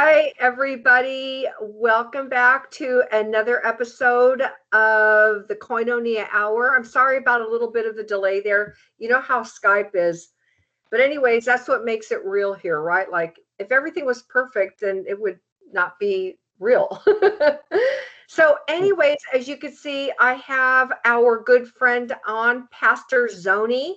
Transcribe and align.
Hi, 0.00 0.32
everybody. 0.38 1.46
Welcome 1.60 2.28
back 2.28 2.70
to 2.70 3.02
another 3.10 3.66
episode 3.66 4.42
of 4.42 5.48
the 5.48 5.58
Koinonia 5.60 6.28
Hour. 6.30 6.76
I'm 6.76 6.84
sorry 6.84 7.16
about 7.16 7.40
a 7.40 7.48
little 7.48 7.72
bit 7.72 7.84
of 7.84 7.96
the 7.96 8.04
delay 8.04 8.40
there. 8.40 8.74
You 8.98 9.08
know 9.08 9.20
how 9.20 9.42
Skype 9.42 9.96
is. 9.96 10.28
But, 10.92 11.00
anyways, 11.00 11.44
that's 11.44 11.66
what 11.66 11.84
makes 11.84 12.12
it 12.12 12.24
real 12.24 12.54
here, 12.54 12.80
right? 12.80 13.10
Like, 13.10 13.40
if 13.58 13.72
everything 13.72 14.06
was 14.06 14.22
perfect, 14.22 14.82
then 14.82 15.04
it 15.08 15.20
would 15.20 15.40
not 15.72 15.98
be 15.98 16.38
real. 16.60 17.02
so, 18.28 18.56
anyways, 18.68 19.18
as 19.34 19.48
you 19.48 19.56
can 19.56 19.72
see, 19.72 20.12
I 20.20 20.34
have 20.34 20.92
our 21.06 21.42
good 21.42 21.66
friend 21.66 22.14
on, 22.24 22.68
Pastor 22.70 23.26
Zoni 23.26 23.94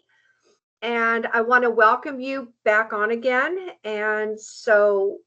and 0.81 1.27
I 1.27 1.41
want 1.41 1.63
to 1.63 1.69
welcome 1.69 2.19
you 2.19 2.51
back 2.65 2.91
on 2.91 3.11
again. 3.11 3.69
And 3.83 4.41
so 4.41 5.19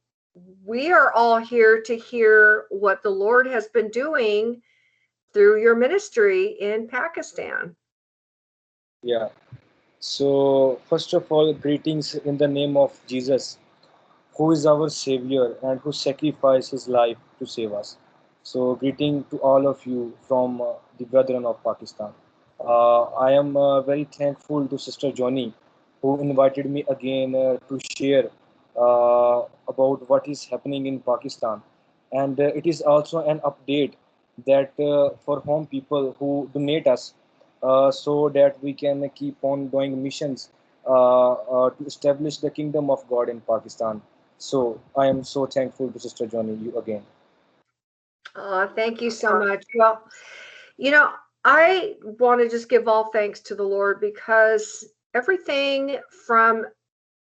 we 0.64 0.90
are 0.92 1.12
all 1.12 1.38
here 1.38 1.80
to 1.82 1.96
hear 1.96 2.66
what 2.70 3.02
the 3.02 3.10
Lord 3.10 3.46
has 3.46 3.68
been 3.68 3.88
doing 3.90 4.62
through 5.32 5.60
your 5.60 5.74
ministry 5.74 6.56
in 6.60 6.88
Pakistan. 6.88 7.76
Yeah. 9.02 9.28
So, 10.00 10.80
first 10.88 11.14
of 11.14 11.30
all, 11.30 11.52
greetings 11.52 12.14
in 12.14 12.36
the 12.36 12.48
name 12.48 12.76
of 12.76 12.98
Jesus, 13.06 13.58
who 14.36 14.50
is 14.50 14.66
our 14.66 14.88
Savior 14.88 15.56
and 15.62 15.80
who 15.80 15.92
sacrificed 15.92 16.72
his 16.72 16.88
life 16.88 17.16
to 17.38 17.46
save 17.46 17.72
us. 17.72 17.96
So, 18.42 18.74
greeting 18.74 19.24
to 19.30 19.38
all 19.38 19.66
of 19.66 19.84
you 19.86 20.16
from 20.28 20.60
uh, 20.60 20.74
the 20.98 21.04
brethren 21.04 21.46
of 21.46 21.62
Pakistan. 21.64 22.12
Uh, 22.60 23.02
I 23.28 23.32
am 23.32 23.56
uh, 23.56 23.80
very 23.82 24.04
thankful 24.04 24.66
to 24.68 24.78
Sister 24.78 25.12
Johnny, 25.12 25.54
who 26.02 26.20
invited 26.20 26.66
me 26.66 26.84
again 26.88 27.34
uh, 27.34 27.56
to 27.68 27.78
share 27.96 28.30
Uh, 28.76 29.44
about 29.68 30.08
what 30.08 30.26
is 30.26 30.44
happening 30.44 30.86
in 30.86 30.98
Pakistan. 30.98 31.62
And 32.10 32.40
uh, 32.40 32.46
it 32.56 32.66
is 32.66 32.80
also 32.80 33.24
an 33.24 33.38
update 33.40 33.92
that 34.48 34.72
uh, 34.80 35.10
for 35.24 35.38
home 35.38 35.68
people 35.68 36.16
who 36.18 36.50
donate 36.52 36.88
us 36.88 37.14
uh, 37.62 37.92
so 37.92 38.28
that 38.30 38.60
we 38.64 38.72
can 38.72 39.08
keep 39.10 39.36
on 39.42 39.68
doing 39.68 40.02
missions 40.02 40.48
to 40.84 41.72
establish 41.86 42.38
the 42.38 42.50
kingdom 42.50 42.90
of 42.90 43.08
God 43.08 43.28
in 43.28 43.40
Pakistan. 43.42 44.02
So 44.38 44.80
I 44.96 45.06
am 45.06 45.22
so 45.22 45.46
thankful 45.46 45.92
to 45.92 46.00
Sister 46.00 46.26
Johnny, 46.26 46.54
you 46.56 46.76
again. 46.76 47.04
Oh, 48.34 48.68
thank 48.74 49.00
you 49.00 49.10
so 49.10 49.38
much. 49.38 49.62
Well, 49.76 50.02
you 50.78 50.90
know, 50.90 51.12
I 51.44 51.94
want 52.18 52.40
to 52.40 52.48
just 52.48 52.68
give 52.68 52.88
all 52.88 53.12
thanks 53.12 53.38
to 53.42 53.54
the 53.54 53.62
Lord 53.62 54.00
because 54.00 54.84
everything 55.14 55.98
from 56.26 56.66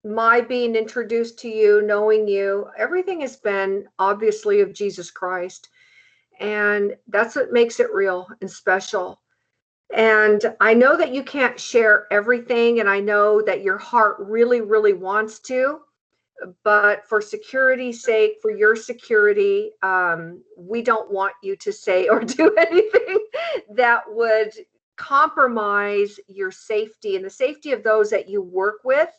my 0.05 0.41
being 0.41 0.77
introduced 0.77 1.39
to 1.41 1.49
you, 1.49 1.83
knowing 1.83 2.27
you, 2.27 2.69
everything 2.79 3.21
has 3.21 3.37
been 3.37 3.87
obviously 3.99 4.61
of 4.61 4.73
Jesus 4.73 5.11
Christ. 5.11 5.69
And 6.39 6.97
that's 7.09 7.37
what 7.37 7.53
makes 7.53 7.81
it 7.81 7.93
real 7.93 8.27
and 8.41 8.51
special. 8.51 9.21
And 9.93 10.55
I 10.61 10.73
know 10.73 10.97
that 10.97 11.13
you 11.13 11.23
can't 11.23 11.59
share 11.59 12.07
everything, 12.13 12.81
and 12.81 12.89
I 12.89 13.01
know 13.01 13.43
that 13.43 13.63
your 13.63 13.77
heart 13.77 14.17
really, 14.21 14.61
really 14.61 14.93
wants 14.93 15.41
to. 15.41 15.81
But 16.65 17.07
for 17.07 17.21
security's 17.21 18.03
sake, 18.03 18.37
for 18.41 18.51
your 18.51 18.75
security, 18.75 19.73
um, 19.83 20.43
we 20.57 20.81
don't 20.81 21.11
want 21.11 21.35
you 21.43 21.57
to 21.57 21.73
say 21.73 22.09
or 22.09 22.21
do 22.25 22.55
anything 22.57 23.19
that 23.75 24.05
would 24.07 24.53
compromise 24.97 26.19
your 26.29 26.51
safety 26.51 27.17
and 27.17 27.25
the 27.25 27.31
safety 27.31 27.73
of 27.73 27.83
those 27.83 28.09
that 28.11 28.29
you 28.29 28.41
work 28.41 28.79
with 28.85 29.11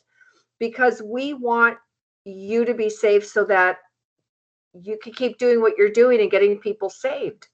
because 0.62 1.02
we 1.02 1.34
want 1.34 1.76
you 2.24 2.66
to 2.66 2.76
be 2.76 2.88
safe 2.88 3.26
so 3.26 3.44
that 3.44 3.80
you 4.80 4.96
can 5.04 5.12
keep 5.12 5.40
doing 5.40 5.60
what 5.60 5.76
you're 5.76 5.90
doing 5.90 6.22
and 6.22 6.30
getting 6.30 6.60
people 6.60 6.88
saved. 6.88 7.48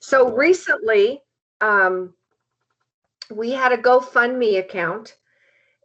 So 0.00 0.32
recently, 0.32 1.22
um, 1.60 2.12
we 3.30 3.52
had 3.52 3.70
a 3.70 3.78
GoFundMe 3.78 4.58
account, 4.58 5.14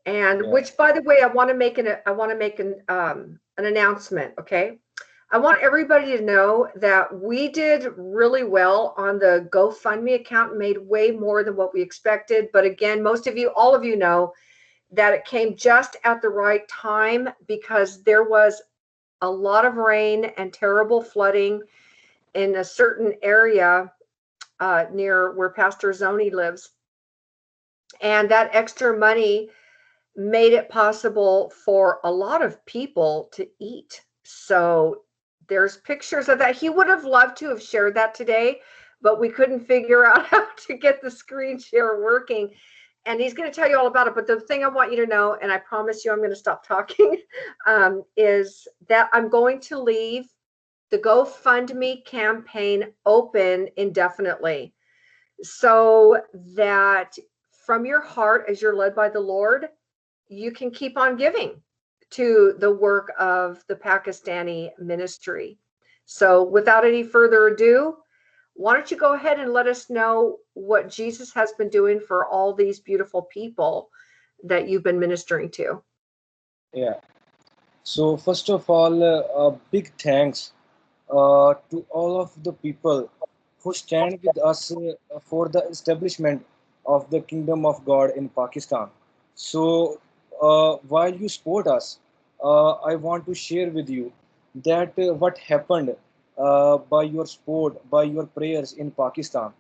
and 0.08 0.42
yeah. 0.44 0.52
which, 0.52 0.76
by 0.76 0.92
the 0.92 1.04
way, 1.04 1.20
I 1.22 1.28
want 1.28 1.50
to 1.50 1.56
make 1.56 1.78
an 1.78 1.98
I 2.08 2.12
want 2.12 2.32
to 2.32 2.38
make 2.38 2.60
an 2.60 2.82
um, 2.90 3.40
an 3.60 3.66
announcement. 3.66 4.34
Okay, 4.40 4.80
I 5.32 5.38
want 5.38 5.62
everybody 5.62 6.18
to 6.18 6.24
know 6.24 6.68
that 6.78 7.14
we 7.14 7.48
did 7.50 7.94
really 7.96 8.44
well 8.44 8.96
on 8.98 9.20
the 9.20 9.48
GoFundMe 9.52 10.16
account, 10.16 10.58
made 10.58 10.80
way 10.80 11.12
more 11.12 11.44
than 11.44 11.56
what 11.56 11.76
we 11.76 11.82
expected. 11.84 12.50
But 12.52 12.66
again, 12.66 13.04
most 13.04 13.28
of 13.28 13.38
you, 13.38 13.52
all 13.56 13.76
of 13.76 13.84
you 13.84 13.98
know 13.98 14.34
that 14.92 15.14
it 15.14 15.26
came 15.26 15.56
just 15.56 15.98
at 16.04 16.22
the 16.22 16.30
right 16.30 16.68
time 16.68 17.30
because 17.48 18.04
there 18.04 18.24
was 18.24 18.62
a 19.22 19.30
lot 19.30 19.66
of 19.66 19.76
rain 19.76 20.26
and 20.38 20.54
terrible 20.54 21.02
flooding 21.02 21.62
in 22.34 22.56
a 22.58 22.64
certain 22.64 23.14
area 23.22 23.92
uh, 24.60 24.86
near 24.92 25.34
where 25.36 25.50
Pastor 25.50 25.90
Zoni 25.90 26.32
lives. 26.32 26.72
And 28.02 28.30
that 28.30 28.54
extra 28.54 28.98
money 28.98 29.50
made 30.16 30.54
it 30.54 30.70
possible 30.70 31.52
for 31.64 32.00
a 32.04 32.12
lot 32.12 32.42
of 32.42 32.64
people 32.66 33.30
to 33.34 33.48
eat. 33.60 34.02
So 34.24 35.04
there's 35.48 35.78
pictures 35.78 36.30
of 36.30 36.40
that. 36.40 36.56
He 36.56 36.70
would 36.70 36.88
have 36.88 37.06
loved 37.06 37.38
to 37.38 37.50
have 37.50 37.62
shared 37.62 37.96
that 37.96 38.14
today, 38.16 38.62
but 39.02 39.20
we 39.20 39.30
couldn't 39.30 39.66
figure 39.66 40.06
out 40.12 40.26
how 40.28 40.48
to 40.68 40.78
get 40.78 41.02
the 41.02 41.12
screen 41.12 41.60
share 41.60 42.02
working 42.02 42.52
and 43.06 43.22
he's 43.22 43.34
going 43.34 43.50
to 43.50 43.56
tell 43.56 43.70
you 43.70 43.78
all 43.78 43.88
about 43.88 44.08
it. 44.08 44.16
But 44.16 44.28
the 44.28 44.40
thing 44.42 44.64
I 44.64 44.68
want 44.68 44.92
you 44.92 44.98
to 45.06 45.08
know, 45.08 45.38
and 45.42 45.52
I 45.52 45.58
promise 45.58 46.04
you 46.04 46.12
I'm 46.12 46.18
going 46.18 46.30
to 46.30 46.36
stop 46.36 46.66
talking, 46.68 47.18
um, 47.68 48.04
is 48.18 48.68
that 48.88 49.10
I'm 49.14 49.30
going 49.30 49.60
to 49.62 49.80
leave 49.80 50.26
the 50.92 50.98
GoFundMe 51.00 52.06
campaign 52.06 52.86
open 53.06 53.70
indefinitely 53.76 54.74
so 55.42 56.22
that 56.56 57.18
from 57.66 57.86
your 57.86 58.02
heart, 58.02 58.46
as 58.48 58.62
you're 58.62 58.76
led 58.76 58.96
by 58.96 59.10
the 59.10 59.20
Lord, 59.20 59.70
you 60.28 60.52
can 60.52 60.72
keep 60.72 60.98
on 60.98 61.18
giving 61.18 61.62
to 62.12 62.56
the 62.60 62.72
work 62.72 63.12
of 63.20 63.64
the 63.68 63.76
Pakistani 63.76 64.70
ministry. 64.80 65.58
So, 66.06 66.44
without 66.44 66.86
any 66.86 67.04
further 67.04 67.48
ado, 67.48 67.98
why 68.56 68.74
don't 68.74 68.90
you 68.90 68.98
go 68.98 69.14
ahead 69.14 69.40
and 69.40 69.52
let 69.52 69.68
us 69.68 69.90
know 69.90 70.38
what 70.54 70.90
Jesus 70.90 71.34
has 71.34 71.52
been 71.52 71.70
doing 71.70 72.00
for 72.00 72.26
all 72.26 72.54
these 72.54 72.80
beautiful 72.80 73.24
people 73.24 73.90
that 74.44 74.70
you've 74.70 74.84
been 74.84 75.00
ministering 75.00 75.50
to? 75.52 75.82
Yeah. 76.74 76.96
So, 77.84 78.18
first 78.18 78.50
of 78.50 78.70
all, 78.70 79.04
uh, 79.04 79.48
a 79.48 79.52
big 79.72 79.92
thanks 79.98 80.54
uh, 81.10 81.56
to 81.70 81.86
all 81.90 82.20
of 82.20 82.32
the 82.44 82.54
people 82.54 83.10
who 83.60 83.74
stand 83.74 84.20
with 84.24 84.38
us 84.38 84.72
uh, 84.72 85.20
for 85.20 85.50
the 85.50 85.68
establishment 85.68 86.46
of 86.86 87.10
the 87.10 87.20
kingdom 87.20 87.66
of 87.66 87.84
God 87.84 88.12
in 88.16 88.30
Pakistan. 88.30 88.88
So, 89.36 90.00
uh, 90.42 90.76
while 90.88 91.14
you 91.14 91.28
support 91.28 91.68
us, 91.68 92.00
uh, 92.44 92.72
I 92.92 92.96
want 92.96 93.26
to 93.26 93.34
share 93.34 93.70
with 93.70 93.90
you 93.90 94.14
that 94.64 94.94
uh, 94.98 95.14
what 95.14 95.38
happened 95.38 95.96
uh, 96.38 96.78
by 96.78 97.04
your 97.04 97.26
support, 97.26 97.90
by 97.90 98.04
your 98.04 98.26
prayers 98.26 98.74
in 98.74 98.92
Pakistan. 98.92 99.52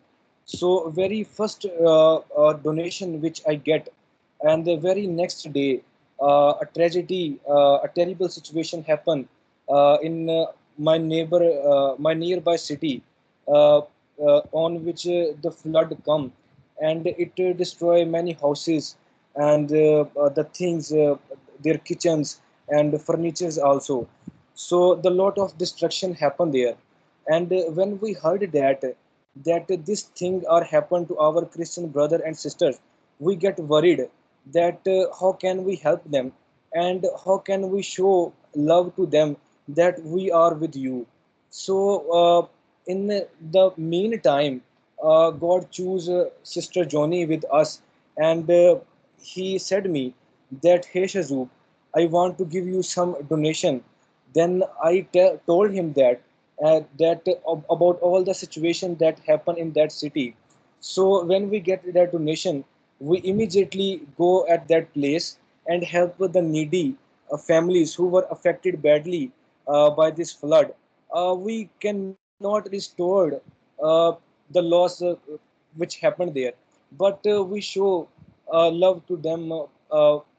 So 0.46 0.90
very 0.90 1.24
first 1.24 1.66
uh, 1.66 2.16
uh, 2.16 2.54
donation 2.54 3.22
which 3.22 3.42
I 3.48 3.56
get, 3.56 3.90
and 4.42 4.64
the 4.66 4.76
very 4.76 5.08
next 5.08 5.52
day, 5.54 5.82
uh, 6.22 6.54
a 6.62 6.66
tragedy, 6.74 7.40
uh, 7.50 7.80
a 7.84 7.90
terrible 7.96 8.30
situation 8.30 8.84
happened 8.84 9.28
uh, 9.70 9.98
in 10.02 10.46
my 10.78 10.98
neighbor, 10.98 11.96
my 11.98 12.14
nearby 12.14 12.56
city, 12.58 13.02
on 13.48 14.86
which 14.86 15.04
the 15.04 15.52
flood 15.52 15.98
come, 16.06 16.32
and 16.82 17.08
it 17.08 17.36
destroy 17.58 18.06
many 18.06 18.34
houses 18.34 18.96
and 19.36 19.70
the 19.70 20.48
things, 20.54 20.90
their 21.64 21.78
kitchens 21.78 22.42
and 22.70 23.02
furnitures 23.02 23.58
also 23.58 24.08
so 24.56 24.96
the 24.96 25.10
lot 25.10 25.38
of 25.38 25.58
destruction 25.58 26.14
happened 26.14 26.54
there. 26.54 26.76
And 27.28 27.52
uh, 27.52 27.64
when 27.72 28.00
we 28.00 28.14
heard 28.14 28.52
that 28.54 28.84
that 29.46 29.68
this 29.86 30.04
thing 30.04 30.44
are 30.48 30.64
happened 30.64 31.10
to 31.10 31.18
our 31.18 31.46
christian 31.46 31.90
brother 31.90 32.22
and 32.26 32.38
sisters 32.38 32.80
we 33.20 33.36
get 33.36 33.60
worried 33.60 34.08
that 34.54 34.88
uh, 34.88 35.06
how 35.20 35.34
can 35.34 35.64
we 35.64 35.76
help 35.76 36.04
them? 36.10 36.32
And 36.74 37.06
how 37.26 37.38
can 37.40 37.70
we 37.72 37.82
show 37.82 38.34
love 38.56 38.96
to 38.96 39.06
them 39.06 39.38
that 39.70 40.02
we 40.04 40.32
are 40.32 40.54
with 40.54 40.76
you? 40.76 41.06
So 41.50 41.78
uh, 42.12 42.48
in 42.88 43.08
the 43.52 43.72
meantime 43.78 44.62
uh, 45.04 45.32
god 45.32 45.72
choose 45.72 46.10
uh, 46.10 46.26
sister 46.44 46.86
johnny 46.86 47.26
with 47.26 47.46
us. 47.52 47.82
And 48.18 48.50
uh, 48.50 48.78
he 49.20 49.58
said 49.58 49.90
me 49.90 50.14
that 50.64 50.86
hey 50.86 51.04
shazub 51.14 51.50
i 51.96 52.06
want 52.06 52.38
to 52.38 52.46
give 52.46 52.68
you 52.68 52.82
some 52.84 53.16
donation 53.30 53.84
then 54.36 54.64
I 54.84 55.08
told 55.48 55.72
him 55.72 55.94
that 55.94 56.22
uh, 56.64 56.82
that 57.00 57.28
uh, 57.28 57.56
about 57.70 58.00
all 58.02 58.24
the 58.24 58.34
situation 58.34 58.96
that 59.00 59.20
happened 59.28 59.58
in 59.60 59.74
that 59.74 59.92
city. 59.92 60.36
So 60.80 61.24
when 61.26 61.50
we 61.50 61.60
get 61.60 61.94
that 61.94 62.12
donation, 62.12 62.66
we 63.00 63.22
immediately 63.24 64.02
go 64.18 64.48
at 64.48 64.68
that 64.70 64.94
place 64.94 65.38
and 65.68 65.84
help 65.84 66.18
the 66.20 66.42
needy 66.42 66.96
uh, 67.32 67.38
families 67.38 67.96
who 67.96 68.08
were 68.08 68.28
affected 68.32 68.82
badly 68.82 69.32
uh, 69.68 69.90
by 69.92 70.12
this 70.12 70.32
flood, 70.32 70.74
uh, 71.14 71.36
we 71.38 71.70
cannot 71.80 72.34
restore 72.40 73.06
uh, 73.50 73.80
the 74.22 74.32
loss 74.36 74.72
which 75.54 75.76
happened 75.78 76.16
there, 76.22 76.42
but 76.92 77.20
we 77.50 77.60
show 77.62 78.08
love 78.52 79.02
to 79.08 79.18
them 79.18 79.52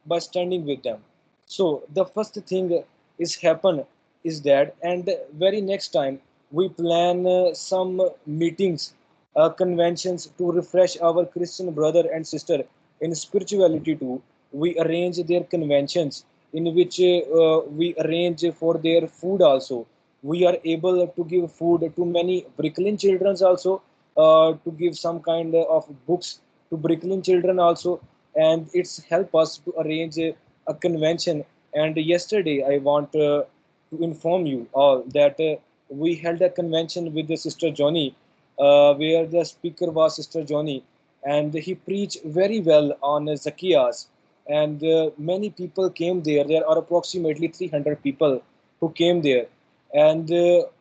by 0.07 0.19
standing 0.19 0.65
with 0.67 0.83
them. 0.83 1.01
So 1.47 1.83
the 1.93 2.05
first 2.05 2.35
thing 2.35 2.83
is 3.19 3.35
happen 3.37 3.85
is 4.25 4.43
that, 4.43 4.75
and 4.83 5.09
very 5.35 5.61
next 5.61 5.89
time 5.89 6.21
we 6.51 6.69
plan 6.69 7.27
uh, 7.27 7.55
some 7.55 8.01
meetings, 8.27 8.95
uh, 9.37 9.49
conventions 9.49 10.29
to 10.39 10.53
refresh 10.53 10.97
our 11.01 11.25
Christian 11.27 11.73
brother 11.73 12.05
and 12.13 12.27
sister 12.27 12.65
in 13.01 13.15
spirituality 13.15 13.95
too. 13.97 14.23
We 14.53 14.79
arrange 14.79 15.19
their 15.25 15.45
conventions 15.45 16.25
in 16.53 16.75
which 16.75 17.01
uh, 17.01 17.61
we 17.81 17.95
arrange 18.05 18.45
for 18.55 18.79
their 18.79 19.07
food 19.07 19.43
also. 19.43 19.87
We 20.23 20.47
are 20.47 20.57
able 20.65 21.07
to 21.07 21.25
give 21.25 21.53
food 21.53 21.93
to 21.95 22.05
many 22.05 22.47
brick 22.57 22.77
kiln 22.77 22.97
children 22.97 23.37
also, 23.43 23.83
uh, 24.17 24.55
to 24.65 24.71
give 24.73 24.97
some 24.97 25.21
kind 25.21 25.55
of 25.55 25.87
books 26.07 26.41
to 26.71 26.77
brick 26.77 27.03
kiln 27.03 27.23
children 27.23 27.59
also, 27.59 28.01
and 28.35 28.69
it's 28.73 29.03
help 29.05 29.35
us 29.35 29.59
to 29.59 29.75
arrange 29.81 30.19
a, 30.19 30.35
a 30.67 30.75
convention. 30.75 31.45
And 31.77 31.95
yesterday, 31.99 32.65
I 32.65 32.79
want 32.79 33.15
uh, 33.15 33.45
to 33.91 34.03
inform 34.03 34.47
you 34.47 34.67
all 34.73 35.03
that 35.15 35.39
uh, 35.39 35.57
we 35.91 36.15
held 36.15 36.41
a 36.41 36.49
convention 36.49 37.13
with 37.13 37.29
the 37.29 37.37
Sister 37.37 37.71
Johnny, 37.71 38.15
uh, 38.59 38.95
where 38.95 39.27
the 39.27 39.45
speaker 39.45 39.91
was 39.91 40.17
Sister 40.17 40.43
Johnny, 40.43 40.83
and 41.25 41.53
he 41.53 41.75
preached 41.75 42.25
very 42.25 42.61
well 42.61 42.97
on 43.03 43.37
Zacchaeus. 43.37 44.09
And 44.49 44.81
many 45.19 45.51
people 45.51 45.91
came 45.91 46.23
there. 46.23 46.45
There 46.45 46.67
are 46.67 46.79
approximately 46.79 47.49
300 47.49 48.03
people 48.03 48.43
who 48.81 48.91
came 48.93 49.21
there, 49.21 49.47
and 49.93 50.31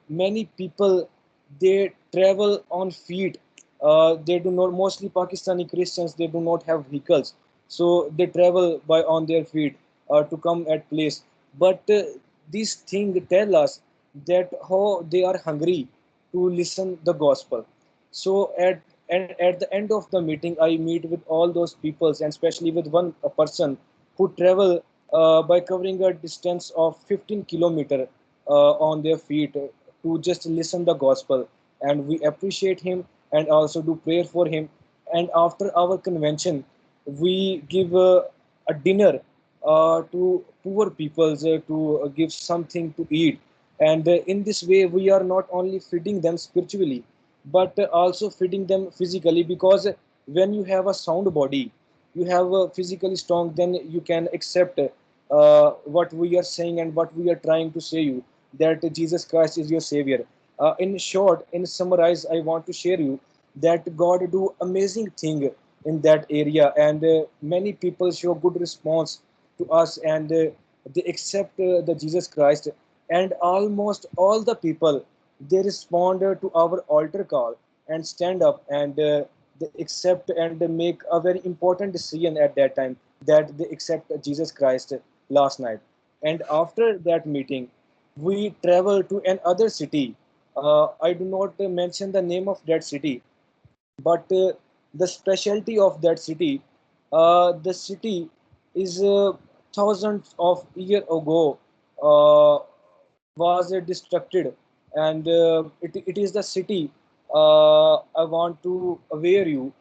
many 0.07 0.45
people 0.45 1.09
they 1.59 1.91
travel 2.13 2.63
on 2.69 2.91
feet. 2.91 3.39
Uh, 3.81 4.15
they 4.25 4.39
do 4.39 4.51
not 4.51 4.71
mostly 4.71 5.09
Pakistani 5.09 5.69
Christians. 5.69 6.13
They 6.13 6.27
do 6.27 6.39
not 6.39 6.63
have 6.63 6.85
vehicles, 6.85 7.33
so 7.67 8.13
they 8.15 8.27
travel 8.27 8.79
by 8.87 9.01
on 9.01 9.25
their 9.25 9.43
feet 9.43 9.75
uh, 10.09 10.23
to 10.23 10.37
come 10.37 10.65
at 10.69 10.89
place. 10.89 11.23
But 11.57 11.81
uh, 11.89 12.03
these 12.51 12.75
things 12.75 13.17
tell 13.29 13.55
us 13.55 13.81
that 14.25 14.49
how 14.67 15.05
they 15.09 15.23
are 15.23 15.37
hungry 15.37 15.87
to 16.31 16.49
listen 16.49 16.97
the 17.03 17.13
gospel. 17.13 17.65
So 18.11 18.53
at 18.57 18.81
and 19.09 19.35
at 19.39 19.59
the 19.59 19.71
end 19.73 19.91
of 19.91 20.09
the 20.09 20.21
meeting 20.21 20.55
i 20.59 20.77
meet 20.77 21.05
with 21.05 21.21
all 21.27 21.51
those 21.51 21.73
peoples 21.75 22.21
and 22.21 22.29
especially 22.29 22.71
with 22.71 22.87
one 22.87 23.13
person 23.37 23.77
who 24.17 24.33
travel 24.37 24.83
uh, 25.13 25.41
by 25.41 25.59
covering 25.59 26.03
a 26.03 26.13
distance 26.13 26.71
of 26.75 26.97
15 27.03 27.45
kilometer 27.45 28.07
uh, 28.47 28.71
on 28.89 29.01
their 29.03 29.17
feet 29.17 29.53
to 29.53 30.19
just 30.19 30.45
listen 30.45 30.85
the 30.85 30.93
gospel. 30.93 31.47
And 31.81 32.07
we 32.07 32.19
appreciate 32.21 32.79
him 32.79 33.05
and 33.31 33.47
also 33.49 33.81
do 33.81 33.95
prayer 34.03 34.23
for 34.23 34.47
him. 34.47 34.69
And 35.13 35.29
after 35.35 35.75
our 35.77 35.97
convention 35.97 36.63
we 37.05 37.63
give 37.69 37.95
uh, 37.95 38.23
a 38.67 38.73
dinner 38.73 39.19
to 39.65 40.43
poor 40.63 40.89
peoples 40.89 41.45
uh, 41.45 41.59
to 41.67 42.01
uh, 42.01 42.07
give 42.07 42.31
something 42.31 42.93
to 42.93 43.07
eat. 43.09 43.39
And 43.79 44.07
uh, 44.07 44.19
in 44.27 44.43
this 44.43 44.63
way 44.63 44.85
we 44.85 45.09
are 45.09 45.23
not 45.23 45.47
only 45.51 45.79
feeding 45.79 46.21
them 46.21 46.37
spiritually 46.37 47.03
but 47.45 47.77
uh, 47.77 47.83
also 47.91 48.29
feeding 48.29 48.65
them 48.65 48.91
physically. 48.91 49.43
Because 49.43 49.87
when 50.27 50.53
you 50.53 50.63
have 50.63 50.87
a 50.87 50.93
sound 50.93 51.33
body 51.33 51.71
you 52.13 52.25
have 52.25 52.51
a 52.51 52.69
physically 52.69 53.15
strong 53.15 53.53
then 53.55 53.73
you 53.89 54.01
can 54.01 54.29
accept 54.33 54.79
uh, 54.79 55.71
what 55.85 56.13
we 56.13 56.37
are 56.37 56.43
saying 56.43 56.79
and 56.79 56.95
what 56.95 57.15
we 57.15 57.29
are 57.29 57.35
trying 57.35 57.71
to 57.71 57.81
say 57.81 58.01
you 58.01 58.23
that 58.59 58.81
jesus 58.93 59.25
christ 59.25 59.57
is 59.57 59.69
your 59.69 59.81
savior. 59.81 60.25
Uh, 60.59 60.73
in 60.79 60.97
short 60.97 61.45
in 61.51 61.65
summarize 61.65 62.25
i 62.27 62.39
want 62.39 62.65
to 62.65 62.73
share 62.73 62.99
you 62.99 63.19
that 63.55 63.95
god 63.97 64.31
do 64.31 64.53
amazing 64.61 65.09
thing 65.11 65.51
in 65.85 66.01
that 66.01 66.25
area. 66.29 66.73
And 66.77 67.03
uh, 67.03 67.25
many 67.41 67.73
people 67.73 68.11
show 68.11 68.33
good 68.33 68.59
response 68.59 69.21
to 69.57 69.69
us 69.69 69.97
and 69.97 70.31
uh, 70.31 70.45
they 70.93 71.03
accept 71.03 71.59
uh, 71.59 71.81
the 71.81 71.95
jesus 71.95 72.27
christ. 72.27 72.69
And 73.09 73.33
almost 73.33 74.07
all 74.17 74.41
the 74.41 74.55
people 74.55 75.05
they 75.49 75.61
respond 75.61 76.21
to 76.21 76.51
our 76.55 76.79
altar 76.87 77.23
call 77.23 77.55
and 77.87 78.05
stand 78.05 78.41
up 78.41 78.63
and 78.69 78.99
uh, 78.99 79.23
they 79.59 79.67
accept 79.79 80.29
and 80.29 80.59
they 80.59 80.67
make 80.67 81.01
a 81.11 81.19
very 81.19 81.41
important 81.45 81.93
decision 81.93 82.37
at 82.37 82.55
that 82.55 82.75
time 82.75 82.97
that 83.25 83.57
they 83.57 83.65
accept 83.65 84.11
jesus 84.23 84.51
christ 84.51 84.93
last 85.29 85.59
night. 85.59 85.79
And 86.23 86.43
after 86.49 86.97
that 86.99 87.25
meeting 87.25 87.69
we 88.17 88.55
travel 88.63 89.03
to 89.03 89.21
another 89.25 89.69
city. 89.69 90.15
Uh, 90.57 90.87
i 91.01 91.11
do 91.11 91.25
not 91.25 91.59
mention 91.59 92.13
the 92.13 92.21
name 92.21 92.47
of 92.47 92.59
that 92.65 92.81
city 92.81 93.21
but 94.01 94.31
uh, 94.31 94.53
the 94.93 95.07
specialty 95.07 95.77
of 95.77 96.01
that 96.01 96.17
city 96.17 96.61
uh, 97.11 97.51
the 97.51 97.73
city 97.73 98.29
is 98.75 99.01
uh, 99.03 99.31
thousands 99.73 100.35
of 100.39 100.65
year 100.75 101.03
ago 101.19 101.57
uh, 102.01 102.59
was 103.37 103.71
destructed 103.89 104.53
and 104.95 105.27
uh, 105.27 105.63
it, 105.81 105.95
it 106.05 106.17
is 106.17 106.31
the 106.31 106.43
city 106.43 106.91
uh, 107.33 107.95
i 108.21 108.23
want 108.35 108.61
to 108.63 108.99
aware 109.11 109.47
you 109.47 109.71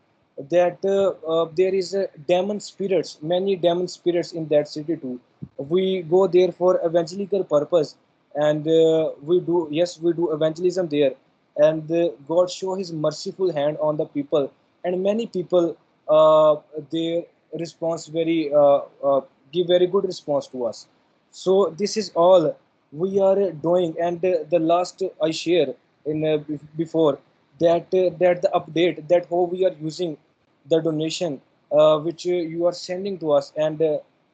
that 0.50 0.84
uh, 0.84 1.46
there 1.54 1.74
is 1.74 1.94
a 1.94 2.08
demon 2.28 2.60
spirits 2.60 3.18
many 3.22 3.56
demon 3.56 3.88
spirits 3.88 4.32
in 4.32 4.48
that 4.48 4.68
city 4.68 4.96
too. 4.96 5.20
We 5.58 6.02
go 6.02 6.26
there 6.26 6.50
for 6.52 6.80
evangelical 6.84 7.44
purpose 7.44 7.96
and 8.34 8.64
we 9.22 9.40
do 9.40 9.68
yes 9.70 10.00
we 10.00 10.12
do 10.12 10.32
evangelism 10.32 10.88
there. 10.88 11.12
And 11.56 11.88
god 12.26 12.50
show 12.50 12.74
his 12.74 12.92
merciful 12.92 13.52
hand 13.52 13.78
on 13.80 13.96
the 13.96 14.06
people. 14.06 14.50
And 14.84 15.02
many 15.02 15.26
people 15.26 15.76
uh, 16.08 16.56
their 16.90 17.22
response 17.58 18.06
very 18.06 18.52
uh, 18.52 18.80
uh, 19.02 19.20
give 19.52 19.66
very 19.66 19.86
good 19.86 20.04
response 20.04 20.46
to 20.48 20.66
us. 20.66 20.86
So 21.30 21.74
this 21.78 21.96
is 21.96 22.10
all 22.14 22.56
we 22.92 23.20
are 23.20 23.50
doing. 23.50 23.96
And 24.00 24.24
uh, 24.24 24.44
the 24.50 24.58
last 24.58 25.02
i 25.22 25.30
share 25.30 25.74
in 26.06 26.44
before 26.76 27.18
that 27.60 27.90
that 27.90 28.42
the 28.42 28.50
update 28.54 29.06
that 29.08 29.26
how 29.30 29.42
we 29.42 29.64
are 29.64 29.74
using 29.80 30.16
the 30.68 30.80
donation 30.80 31.40
which 32.06 32.24
you 32.24 32.66
are 32.66 32.72
sending 32.72 33.18
to 33.18 33.32
us. 33.32 33.52
And 33.56 33.82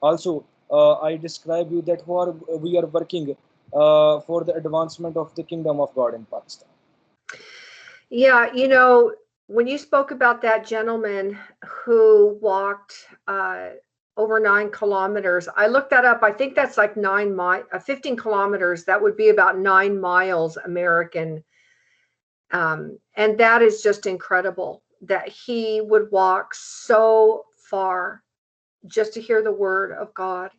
also 0.01 0.45
i 1.05 1.17
describe 1.17 1.71
you 1.73 1.83
that 1.83 2.03
how 2.07 2.19
are, 2.25 2.33
we 2.59 2.77
are 2.79 2.87
working 2.87 3.37
uh, 3.73 4.21
for 4.21 4.45
the 4.45 4.55
advancement 4.55 5.17
of 5.17 5.35
the 5.37 5.43
kingdom 5.43 5.81
of 5.81 5.95
god 5.95 6.15
in 6.15 6.25
pakistan. 6.25 6.69
Yeah, 8.11 8.53
you 8.53 8.67
know, 8.67 9.15
when 9.51 9.67
you 9.67 9.79
spoke 9.79 10.13
about 10.13 10.41
that 10.43 10.65
gentleman 10.65 11.37
who 11.65 12.39
walked 12.41 12.95
uh, 13.27 13.71
over 14.17 14.39
nine 14.39 14.71
kilometers, 14.71 15.49
I 15.57 15.67
looked 15.67 15.91
that 15.91 16.05
up. 16.05 16.23
I 16.23 16.31
think 16.31 16.55
that's 16.55 16.77
like 16.79 16.97
nine 16.97 17.35
mi- 17.35 17.65
uh, 17.73 17.81
15 17.81 18.17
kilometers. 18.17 18.85
That 18.85 19.03
would 19.03 19.17
be 19.17 19.31
about 19.31 19.59
nine 19.59 20.01
miles 20.01 20.57
American. 20.57 21.43
Um, 22.53 22.99
and 23.17 23.37
that 23.39 23.61
is 23.61 23.83
just 23.83 24.07
incredible 24.07 24.85
that 25.03 25.29
he 25.29 25.81
would 25.81 26.13
walk 26.13 26.55
so 26.55 27.45
far 27.69 28.23
just 28.87 29.15
to 29.15 29.21
hear 29.21 29.43
the 29.43 29.53
word 29.53 29.91
of 29.91 30.15
God. 30.15 30.53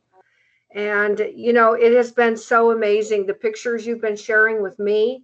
And, 0.76 1.18
you 1.34 1.54
know, 1.54 1.74
it 1.74 1.94
has 1.94 2.12
been 2.12 2.36
so 2.36 2.72
amazing. 2.72 3.26
The 3.26 3.34
pictures 3.36 3.86
you've 3.86 4.02
been 4.02 4.18
sharing 4.18 4.62
with 4.62 4.78
me, 4.80 5.24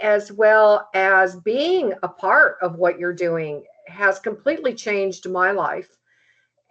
as 0.00 0.32
well 0.32 0.88
as 0.94 1.36
being 1.36 1.92
a 2.02 2.08
part 2.08 2.56
of 2.62 2.76
what 2.76 2.98
you're 2.98 3.14
doing 3.14 3.64
has 3.86 4.18
completely 4.18 4.74
changed 4.74 5.28
my 5.28 5.50
life 5.50 5.88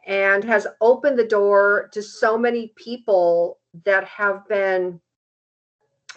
and 0.06 0.44
has 0.44 0.68
opened 0.82 1.18
the 1.18 1.28
door 1.28 1.90
to 1.94 2.02
so 2.02 2.38
many 2.38 2.74
people 2.76 3.60
that 3.86 4.04
have 4.06 4.48
been 4.48 5.00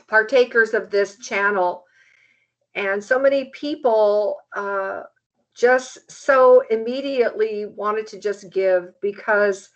partakers 0.09 0.75
of 0.75 0.91
this 0.91 1.19
channel. 1.19 1.85
And 2.75 3.03
so 3.03 3.19
many 3.19 3.47
people 3.47 4.39
uh, 4.55 5.03
just 5.55 6.11
so 6.11 6.63
immediately 6.71 7.67
wanted 7.67 8.07
to 8.09 8.19
just 8.19 8.53
give 8.53 8.93
because 9.01 9.71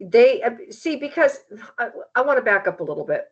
they 0.00 0.42
uh, 0.42 0.50
see 0.70 0.96
because 0.96 1.38
I, 1.78 1.88
I 2.14 2.20
want 2.22 2.38
to 2.38 2.42
back 2.42 2.66
up 2.66 2.80
a 2.80 2.84
little 2.84 3.06
bit. 3.06 3.26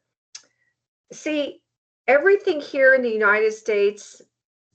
See 1.13 1.62
everything 2.07 2.61
here 2.61 2.95
in 2.95 3.03
the 3.03 3.11
United 3.11 3.53
States, 3.53 4.23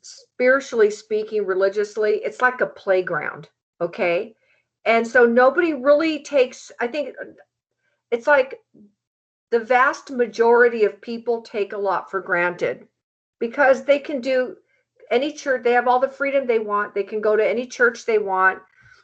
spiritually 0.02 0.90
speaking, 0.90 1.46
religiously, 1.46 2.22
it's 2.24 2.42
like 2.42 2.62
a 2.62 2.68
playground. 2.68 3.50
Okay. 3.82 4.36
And 4.86 5.06
so 5.06 5.26
nobody 5.26 5.74
really 5.74 6.24
takes, 6.24 6.72
I 6.80 6.88
think 6.88 7.16
it's 8.12 8.28
like 8.28 8.60
the 9.52 9.60
vast 9.60 10.12
majority 10.12 10.86
of 10.86 11.02
people 11.02 11.42
take 11.42 11.74
a 11.74 11.78
lot 11.78 12.10
for 12.10 12.22
granted 12.22 12.88
because 13.40 13.84
they 13.84 14.00
can 14.00 14.22
do 14.22 14.56
any 15.12 15.32
church, 15.32 15.64
they 15.64 15.72
have 15.72 15.88
all 15.88 16.00
the 16.00 16.08
freedom 16.08 16.46
they 16.46 16.60
want. 16.60 16.94
They 16.94 17.04
can 17.04 17.22
go 17.22 17.36
to 17.36 17.48
any 17.48 17.66
church 17.66 18.06
they 18.06 18.18
want. 18.18 18.60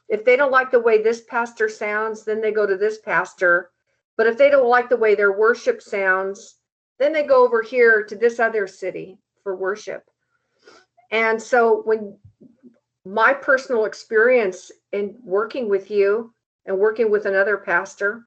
If 0.09 0.25
they 0.25 0.35
don't 0.35 0.51
like 0.51 0.71
the 0.71 0.79
way 0.79 1.01
this 1.01 1.21
pastor 1.21 1.69
sounds, 1.69 2.23
then 2.23 2.41
they 2.41 2.51
go 2.51 2.65
to 2.65 2.77
this 2.77 2.99
pastor. 2.99 3.71
But 4.17 4.27
if 4.27 4.37
they 4.37 4.49
don't 4.49 4.67
like 4.67 4.89
the 4.89 4.97
way 4.97 5.15
their 5.15 5.31
worship 5.31 5.81
sounds, 5.81 6.55
then 6.99 7.13
they 7.13 7.23
go 7.23 7.43
over 7.43 7.61
here 7.61 8.03
to 8.03 8.15
this 8.15 8.39
other 8.39 8.67
city 8.67 9.17
for 9.43 9.55
worship. 9.55 10.03
And 11.11 11.41
so 11.41 11.81
when 11.83 12.17
my 13.05 13.33
personal 13.33 13.85
experience 13.85 14.71
in 14.91 15.15
working 15.23 15.69
with 15.69 15.91
you 15.91 16.33
and 16.65 16.77
working 16.77 17.11
with 17.11 17.25
another 17.25 17.57
pastor, 17.57 18.25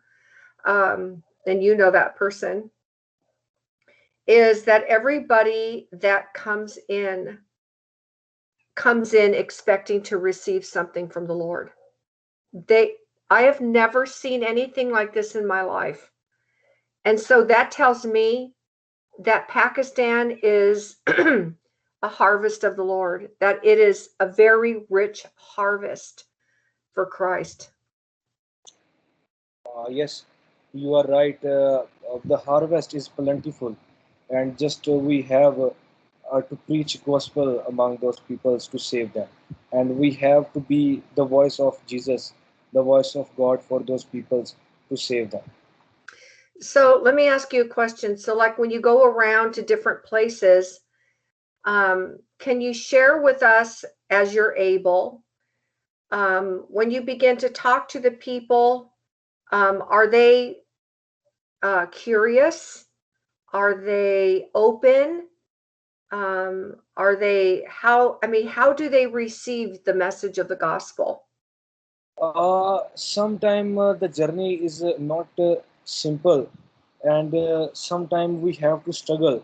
um, 0.64 1.22
and 1.46 1.62
you 1.62 1.76
know 1.76 1.90
that 1.90 2.16
person, 2.16 2.70
is 4.26 4.64
that 4.64 4.84
everybody 4.84 5.88
that 5.92 6.34
comes 6.34 6.78
in 6.88 7.38
comes 8.74 9.14
in 9.14 9.32
expecting 9.32 10.02
to 10.02 10.18
receive 10.18 10.64
something 10.64 11.08
from 11.08 11.26
the 11.26 11.32
Lord. 11.32 11.70
They 12.52 12.94
I 13.30 13.42
have 13.42 13.60
never 13.60 14.06
seen 14.06 14.42
anything 14.42 14.90
like 14.90 15.12
this 15.12 15.34
in 15.34 15.46
my 15.46 15.62
life. 15.62 16.10
And 17.04 17.18
so 17.18 17.44
that 17.44 17.70
tells 17.70 18.04
me 18.04 18.55
that 19.18 19.48
Pakistan 19.48 20.38
is 20.42 20.96
a 21.06 22.08
harvest 22.08 22.64
of 22.64 22.76
the 22.76 22.84
Lord, 22.84 23.30
that 23.40 23.64
it 23.64 23.78
is 23.78 24.10
a 24.20 24.26
very 24.26 24.84
rich 24.90 25.24
harvest 25.36 26.24
for 26.92 27.06
Christ. 27.06 27.70
Uh, 29.66 29.88
yes, 29.88 30.24
you 30.72 30.94
are 30.94 31.04
right. 31.04 31.42
Uh, 31.44 31.84
the 32.24 32.36
harvest 32.36 32.94
is 32.94 33.08
plentiful, 33.08 33.76
and 34.30 34.58
just 34.58 34.88
uh, 34.88 34.92
we 34.92 35.22
have 35.22 35.58
uh, 35.58 35.70
uh, 36.32 36.40
to 36.42 36.56
preach 36.66 37.02
gospel 37.04 37.60
among 37.68 37.96
those 37.98 38.20
peoples 38.20 38.68
to 38.68 38.78
save 38.78 39.12
them, 39.12 39.28
and 39.72 39.96
we 39.96 40.12
have 40.12 40.52
to 40.52 40.60
be 40.60 41.02
the 41.14 41.24
voice 41.24 41.58
of 41.60 41.78
Jesus, 41.86 42.32
the 42.72 42.82
voice 42.82 43.14
of 43.14 43.28
God 43.36 43.62
for 43.62 43.80
those 43.80 44.04
peoples 44.04 44.54
to 44.88 44.96
save 44.96 45.30
them. 45.30 45.42
So 46.60 47.00
let 47.02 47.14
me 47.14 47.28
ask 47.28 47.52
you 47.52 47.62
a 47.62 47.68
question. 47.68 48.16
So, 48.16 48.34
like 48.34 48.58
when 48.58 48.70
you 48.70 48.80
go 48.80 49.04
around 49.04 49.52
to 49.54 49.62
different 49.62 50.04
places, 50.04 50.80
um, 51.64 52.18
can 52.38 52.60
you 52.60 52.72
share 52.72 53.20
with 53.22 53.42
us 53.42 53.84
as 54.10 54.32
you're 54.32 54.56
able? 54.56 55.22
Um, 56.10 56.64
when 56.68 56.90
you 56.90 57.02
begin 57.02 57.36
to 57.38 57.48
talk 57.48 57.88
to 57.88 58.00
the 58.00 58.12
people, 58.12 58.94
um, 59.52 59.82
are 59.88 60.06
they 60.08 60.58
uh, 61.62 61.86
curious? 61.86 62.84
Are 63.52 63.74
they 63.74 64.48
open? 64.54 65.28
Um, 66.12 66.76
are 66.96 67.16
they 67.16 67.64
how? 67.68 68.18
I 68.22 68.28
mean, 68.28 68.46
how 68.46 68.72
do 68.72 68.88
they 68.88 69.06
receive 69.06 69.84
the 69.84 69.94
message 69.94 70.38
of 70.38 70.48
the 70.48 70.56
gospel? 70.56 71.24
Uh, 72.20 72.78
sometime 72.94 73.78
uh, 73.78 73.92
the 73.92 74.08
journey 74.08 74.54
is 74.54 74.82
uh, 74.82 74.92
not 74.98 75.28
uh, 75.38 75.56
simple, 75.86 76.48
and 77.04 77.34
uh, 77.34 77.68
sometime 77.74 78.42
we 78.42 78.54
have 78.54 78.84
to 78.84 78.92
struggle 78.92 79.42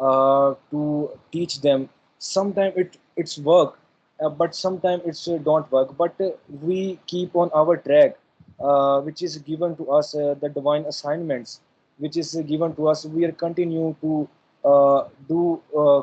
uh, 0.00 0.54
to 0.70 1.10
teach 1.32 1.60
them. 1.62 1.88
Sometimes 2.18 2.76
it 2.76 2.98
it's 3.16 3.38
work, 3.38 3.78
uh, 4.20 4.30
but 4.30 4.54
sometimes 4.54 5.02
it's 5.06 5.28
uh, 5.28 5.38
don't 5.38 5.70
work. 5.72 5.96
But 5.96 6.20
uh, 6.20 6.30
we 6.62 6.98
keep 7.06 7.36
on 7.36 7.50
our 7.54 7.76
track, 7.78 8.18
uh, 8.60 9.00
which 9.02 9.22
is 9.22 9.38
given 9.38 9.76
to 9.76 9.90
us 9.92 10.12
the 10.12 10.50
divine 10.54 10.84
assignments, 10.86 11.60
which 11.98 12.16
is 12.16 12.34
given 12.46 12.74
to 12.76 12.88
us. 12.88 13.06
We 13.06 13.24
are 13.24 13.32
continue 13.32 13.94
to 14.02 14.28
do 15.28 15.62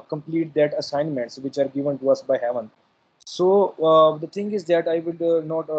complete 0.10 0.54
that 0.56 0.74
assignments 0.78 1.38
which 1.40 1.58
are 1.58 1.68
given 1.68 2.00
to 2.00 2.12
us 2.12 2.22
by 2.22 2.38
heaven. 2.38 2.72
So 3.26 3.76
the 4.22 4.28
thing 4.28 4.54
is 4.54 4.66
that 4.66 4.88
I 4.88 5.00
uh, 5.00 5.42
not 5.46 5.70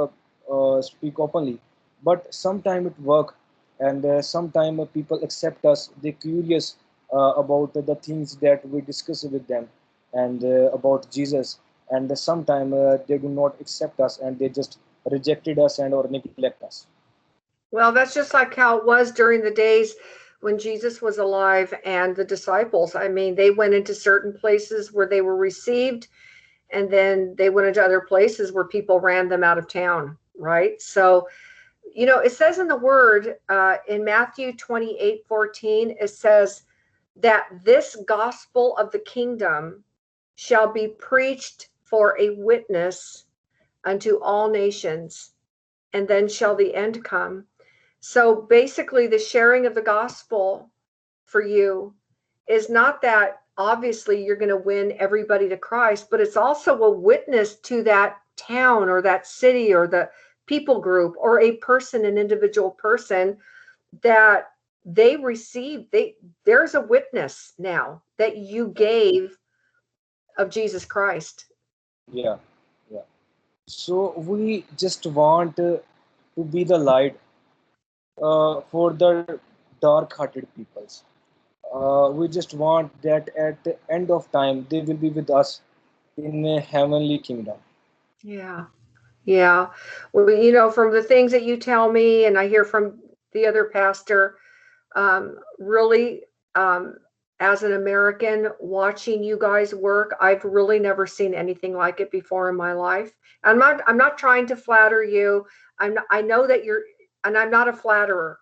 speak 0.84 1.18
openly, 1.18 1.60
but 2.02 2.32
sometimes 2.34 2.86
it 2.88 3.00
work, 3.00 3.36
and 3.80 4.04
uh, 4.04 4.22
sometime 4.22 4.80
uh, 4.80 4.84
people 4.86 5.22
accept 5.22 5.64
us. 5.64 5.90
They 6.02 6.12
curious 6.12 6.76
uh, 7.12 7.32
about 7.36 7.74
the 7.74 7.94
things 7.96 8.36
that 8.36 8.68
we 8.68 8.80
discuss 8.80 9.24
with 9.24 9.46
them, 9.46 9.68
and 10.12 10.44
uh, 10.44 10.70
about 10.72 11.10
Jesus. 11.10 11.58
And 11.90 12.10
uh, 12.10 12.14
sometime 12.14 12.72
uh, 12.72 12.98
they 13.06 13.18
do 13.18 13.28
not 13.28 13.56
accept 13.60 14.00
us, 14.00 14.18
and 14.18 14.38
they 14.38 14.48
just 14.48 14.78
rejected 15.10 15.58
us 15.58 15.78
and 15.78 15.92
or 15.92 16.08
neglect 16.08 16.62
us. 16.62 16.86
Well, 17.70 17.92
that's 17.92 18.14
just 18.14 18.32
like 18.34 18.54
how 18.54 18.78
it 18.78 18.86
was 18.86 19.10
during 19.10 19.42
the 19.42 19.50
days 19.50 19.94
when 20.40 20.58
Jesus 20.58 21.02
was 21.02 21.18
alive 21.18 21.74
and 21.84 22.14
the 22.14 22.24
disciples. 22.24 22.94
I 22.94 23.08
mean, 23.08 23.34
they 23.34 23.50
went 23.50 23.74
into 23.74 23.94
certain 23.94 24.32
places 24.32 24.92
where 24.92 25.08
they 25.08 25.22
were 25.22 25.36
received, 25.36 26.08
and 26.70 26.90
then 26.90 27.34
they 27.36 27.50
went 27.50 27.68
into 27.68 27.82
other 27.82 28.00
places 28.00 28.52
where 28.52 28.64
people 28.64 29.00
ran 29.00 29.28
them 29.28 29.42
out 29.42 29.58
of 29.58 29.68
town, 29.68 30.16
right? 30.38 30.80
So, 30.80 31.26
you 31.92 32.06
know, 32.06 32.18
it 32.18 32.32
says 32.32 32.58
in 32.58 32.68
the 32.68 32.76
word 32.76 33.36
uh, 33.48 33.76
in 33.88 34.04
Matthew 34.04 34.52
28 34.56 35.26
14, 35.26 35.96
it 36.00 36.08
says 36.08 36.62
that 37.16 37.46
this 37.64 37.96
gospel 38.06 38.76
of 38.76 38.90
the 38.90 38.98
kingdom 39.00 39.84
shall 40.34 40.72
be 40.72 40.88
preached 40.88 41.68
for 41.82 42.16
a 42.18 42.30
witness 42.30 43.24
unto 43.84 44.18
all 44.20 44.50
nations, 44.50 45.32
and 45.92 46.08
then 46.08 46.28
shall 46.28 46.56
the 46.56 46.74
end 46.74 47.04
come. 47.04 47.44
So 48.00 48.42
basically, 48.42 49.06
the 49.06 49.18
sharing 49.18 49.66
of 49.66 49.74
the 49.74 49.82
gospel 49.82 50.70
for 51.24 51.42
you 51.42 51.94
is 52.48 52.68
not 52.68 53.00
that 53.02 53.42
obviously 53.56 54.24
you're 54.24 54.36
going 54.36 54.48
to 54.48 54.56
win 54.56 54.94
everybody 54.98 55.48
to 55.48 55.56
Christ, 55.56 56.08
but 56.10 56.20
it's 56.20 56.36
also 56.36 56.82
a 56.82 56.90
witness 56.90 57.56
to 57.60 57.82
that 57.84 58.16
town 58.36 58.88
or 58.88 59.00
that 59.02 59.26
city 59.26 59.72
or 59.72 59.86
the 59.86 60.10
people 60.46 60.80
group 60.80 61.14
or 61.18 61.40
a 61.40 61.56
person, 61.56 62.04
an 62.04 62.18
individual 62.18 62.70
person 62.70 63.38
that 64.02 64.50
they 64.84 65.16
received. 65.16 65.90
They 65.92 66.16
there's 66.44 66.74
a 66.74 66.80
witness 66.80 67.52
now 67.58 68.02
that 68.18 68.36
you 68.36 68.68
gave 68.68 69.36
of 70.38 70.50
Jesus 70.50 70.84
Christ. 70.84 71.46
Yeah, 72.12 72.36
yeah. 72.90 73.06
So 73.66 74.12
we 74.18 74.66
just 74.76 75.06
want 75.06 75.58
uh, 75.58 75.78
to 76.36 76.44
be 76.50 76.64
the 76.64 76.78
light 76.78 77.18
uh, 78.22 78.60
for 78.70 78.92
the 78.92 79.40
dark-hearted 79.80 80.46
peoples. 80.56 81.04
Uh, 81.74 82.10
we 82.12 82.28
just 82.28 82.54
want 82.54 83.02
that 83.02 83.28
at 83.36 83.62
the 83.64 83.76
end 83.90 84.10
of 84.10 84.30
time 84.32 84.66
they 84.68 84.80
will 84.80 84.96
be 84.96 85.08
with 85.08 85.30
us 85.30 85.60
in 86.16 86.44
a 86.44 86.60
heavenly 86.60 87.18
kingdom. 87.18 87.56
Yeah. 88.22 88.66
Yeah. 89.24 89.68
Well, 90.12 90.30
you 90.30 90.52
know, 90.52 90.70
from 90.70 90.92
the 90.92 91.02
things 91.02 91.32
that 91.32 91.44
you 91.44 91.56
tell 91.56 91.90
me, 91.90 92.26
and 92.26 92.38
I 92.38 92.48
hear 92.48 92.64
from 92.64 93.00
the 93.32 93.46
other 93.46 93.64
pastor, 93.64 94.36
um, 94.96 95.36
really, 95.58 96.22
um, 96.54 96.96
as 97.40 97.62
an 97.62 97.72
American 97.72 98.48
watching 98.60 99.22
you 99.24 99.38
guys 99.38 99.74
work, 99.74 100.14
I've 100.20 100.44
really 100.44 100.78
never 100.78 101.06
seen 101.06 101.34
anything 101.34 101.74
like 101.74 102.00
it 102.00 102.10
before 102.10 102.48
in 102.48 102.56
my 102.56 102.72
life. 102.72 103.12
I'm 103.42 103.58
not, 103.58 103.82
I'm 103.86 103.96
not 103.96 104.18
trying 104.18 104.46
to 104.48 104.56
flatter 104.56 105.02
you. 105.02 105.44
I'm 105.78 105.94
not, 105.94 106.04
I 106.10 106.22
know 106.22 106.46
that 106.46 106.64
you're, 106.64 106.82
and 107.24 107.36
I'm 107.36 107.50
not 107.50 107.68
a 107.68 107.72
flatterer, 107.72 108.38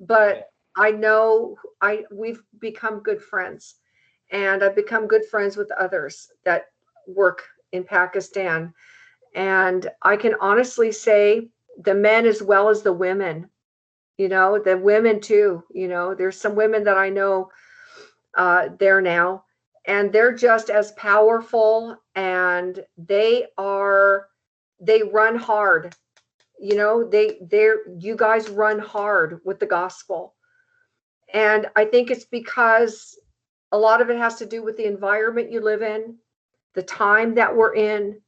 but 0.00 0.50
I 0.76 0.90
know 0.90 1.56
I, 1.80 2.04
we've 2.12 2.42
become 2.60 3.00
good 3.00 3.22
friends 3.22 3.76
and 4.30 4.62
I've 4.62 4.76
become 4.76 5.06
good 5.06 5.24
friends 5.26 5.56
with 5.56 5.70
others 5.72 6.28
that 6.44 6.66
work 7.06 7.42
in 7.72 7.84
Pakistan 7.84 8.72
and 9.34 9.88
I 10.02 10.16
can 10.16 10.34
honestly 10.40 10.92
say 10.92 11.48
the 11.82 11.94
men 11.94 12.26
as 12.26 12.42
well 12.42 12.68
as 12.68 12.82
the 12.82 12.92
women, 12.92 13.50
you 14.16 14.28
know, 14.28 14.58
the 14.58 14.76
women 14.76 15.20
too, 15.20 15.62
you 15.70 15.88
know, 15.88 16.14
there's 16.14 16.40
some 16.40 16.54
women 16.54 16.84
that 16.84 16.96
I 16.96 17.10
know 17.10 17.50
uh, 18.36 18.68
there 18.78 19.00
now, 19.00 19.44
and 19.86 20.12
they're 20.12 20.34
just 20.34 20.70
as 20.70 20.92
powerful 20.92 21.96
and 22.14 22.84
they 22.96 23.46
are, 23.58 24.28
they 24.80 25.02
run 25.02 25.36
hard. 25.36 25.94
You 26.58 26.76
know, 26.76 27.08
they, 27.08 27.38
they're, 27.50 27.80
you 27.98 28.16
guys 28.16 28.48
run 28.48 28.78
hard 28.78 29.40
with 29.44 29.60
the 29.60 29.66
gospel. 29.66 30.34
And 31.32 31.66
I 31.76 31.84
think 31.84 32.10
it's 32.10 32.24
because 32.24 33.18
a 33.72 33.78
lot 33.78 34.00
of 34.00 34.10
it 34.10 34.16
has 34.16 34.36
to 34.36 34.46
do 34.46 34.62
with 34.62 34.76
the 34.76 34.86
environment 34.86 35.52
you 35.52 35.60
live 35.60 35.82
in, 35.82 36.16
the 36.74 36.82
time 36.82 37.34
that 37.34 37.54
we're 37.54 37.74
in, 37.74 38.20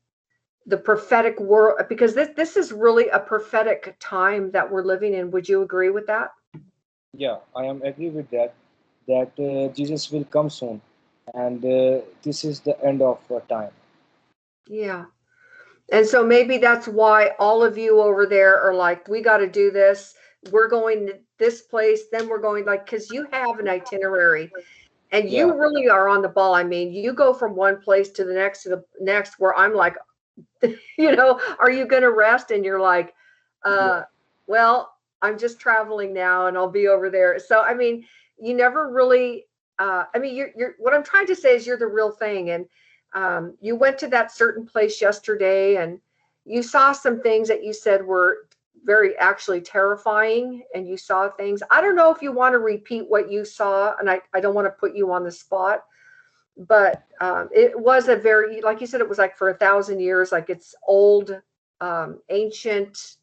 the 0.67 0.77
prophetic 0.77 1.38
world 1.41 1.79
because 1.88 2.15
this 2.15 2.31
this 2.37 2.57
is 2.57 2.73
really 2.73 3.09
a 3.09 3.19
prophetic 3.21 3.97
time 4.00 4.50
that 4.53 4.71
we're 4.71 4.85
living 4.85 5.15
in. 5.15 5.31
Would 5.31 5.49
you 5.49 5.62
agree 5.62 5.91
with 5.91 6.07
that? 6.07 6.31
Yeah, 7.15 7.38
I 7.55 7.65
am 7.67 7.83
agree 7.83 8.09
with 8.11 8.31
that. 8.31 8.55
That 9.07 9.33
uh, 9.38 9.73
Jesus 9.75 10.11
will 10.11 10.25
come 10.25 10.49
soon, 10.50 10.81
and 11.35 11.65
uh, 11.65 12.00
this 12.23 12.45
is 12.45 12.61
the 12.61 12.81
end 12.85 13.03
of 13.03 13.19
uh, 13.31 13.41
time. 13.49 13.73
yeah. 14.69 15.07
And 15.93 16.07
so 16.07 16.25
maybe 16.25 16.59
that's 16.59 16.88
why 16.88 17.33
all 17.38 17.62
of 17.65 17.79
you 17.79 18.00
over 18.00 18.27
there 18.27 18.61
are 18.61 18.75
like 18.75 19.09
we 19.09 19.23
got 19.23 19.38
to 19.38 19.49
do 19.49 19.71
this. 19.71 20.15
We're 20.50 20.69
going 20.69 21.07
to 21.07 21.15
this 21.38 21.62
place 21.62 22.03
then 22.12 22.29
we're 22.29 22.41
going 22.41 22.65
like 22.65 22.85
because 22.87 23.11
you 23.11 23.27
have 23.33 23.59
an 23.59 23.69
itinerary 23.69 24.50
and 25.12 25.31
you 25.31 25.53
Yeah, 25.53 25.55
really 25.55 25.88
are 25.88 26.09
on 26.09 26.23
the 26.23 26.29
ball. 26.29 26.55
I 26.55 26.65
mean 26.65 26.93
you 26.93 27.12
go 27.12 27.33
from 27.35 27.57
one 27.57 27.81
place 27.81 28.11
to 28.12 28.25
the 28.25 28.35
next 28.35 28.62
to 28.65 28.71
the 28.71 28.85
next 29.00 29.38
where 29.38 29.57
i'm 29.57 29.75
like 29.75 29.95
you 30.62 31.14
know, 31.14 31.40
are 31.59 31.71
you 31.71 31.87
going 31.87 32.02
to 32.02 32.12
rest? 32.12 32.50
And 32.50 32.64
you're 32.64 32.80
like, 32.80 33.14
uh, 33.64 34.02
well, 34.47 34.95
I'm 35.23 35.38
just 35.38 35.59
traveling 35.59 36.12
now 36.12 36.47
and 36.47 36.57
I'll 36.57 36.71
be 36.71 36.88
over 36.88 37.11
there. 37.11 37.38
So, 37.38 37.62
I 37.62 37.75
mean, 37.75 38.04
you 38.40 38.54
never 38.54 38.90
really. 38.90 39.47
Uh, 39.78 40.04
I 40.14 40.18
mean, 40.18 40.35
you're 40.35 40.50
you're. 40.57 40.75
What 40.78 40.95
I'm 40.95 41.04
trying 41.04 41.26
to 41.28 41.37
say 41.37 41.54
is 41.54 41.66
you're 41.66 41.76
the 41.76 41.87
real 41.87 42.11
thing, 42.11 42.50
and 42.50 42.66
um, 43.14 43.57
you 43.61 43.76
went 43.76 43.99
to 43.99 44.09
that 44.09 44.33
certain 44.33 44.66
place 44.66 45.00
yesterday, 45.00 45.76
and 45.76 46.00
you 46.45 46.62
saw 46.62 46.92
some 46.92 47.21
things 47.21 47.47
that 47.49 47.62
you 47.62 47.73
said 47.73 48.04
were 48.04 48.49
very 48.85 49.16
actually 49.18 49.61
terrifying 49.61 50.62
and 50.75 50.87
you 50.87 50.97
saw 50.97 51.28
things 51.28 51.62
i 51.71 51.80
don't 51.80 51.97
know 51.97 52.14
if 52.14 52.23
you 52.23 52.33
want 52.33 52.52
to 52.52 52.59
repeat 52.59 53.04
what 53.09 53.30
you 53.30 53.45
saw 53.45 53.95
and 53.99 54.09
i, 54.09 54.21
I 54.33 54.40
don't 54.40 54.54
want 54.54 54.66
to 54.66 54.71
put 54.71 54.95
you 54.95 55.12
on 55.12 55.25
the 55.25 55.30
spot 55.33 55.85
but 56.59 57.05
um, 57.21 57.49
it 57.55 57.79
was 57.79 58.09
a 58.09 58.17
very 58.17 58.61
like 58.62 58.81
you 58.81 58.87
said 58.87 59.00
it 59.00 59.09
was 59.09 59.19
like 59.19 59.37
for 59.37 59.50
a 59.50 59.55
thousand 59.57 60.00
years 60.00 60.33
like 60.33 60.50
it's 60.50 60.75
old 60.87 61.41
um, 61.81 62.19
ancient 62.31 63.17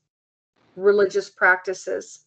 religious 0.76 1.30
practices 1.30 2.26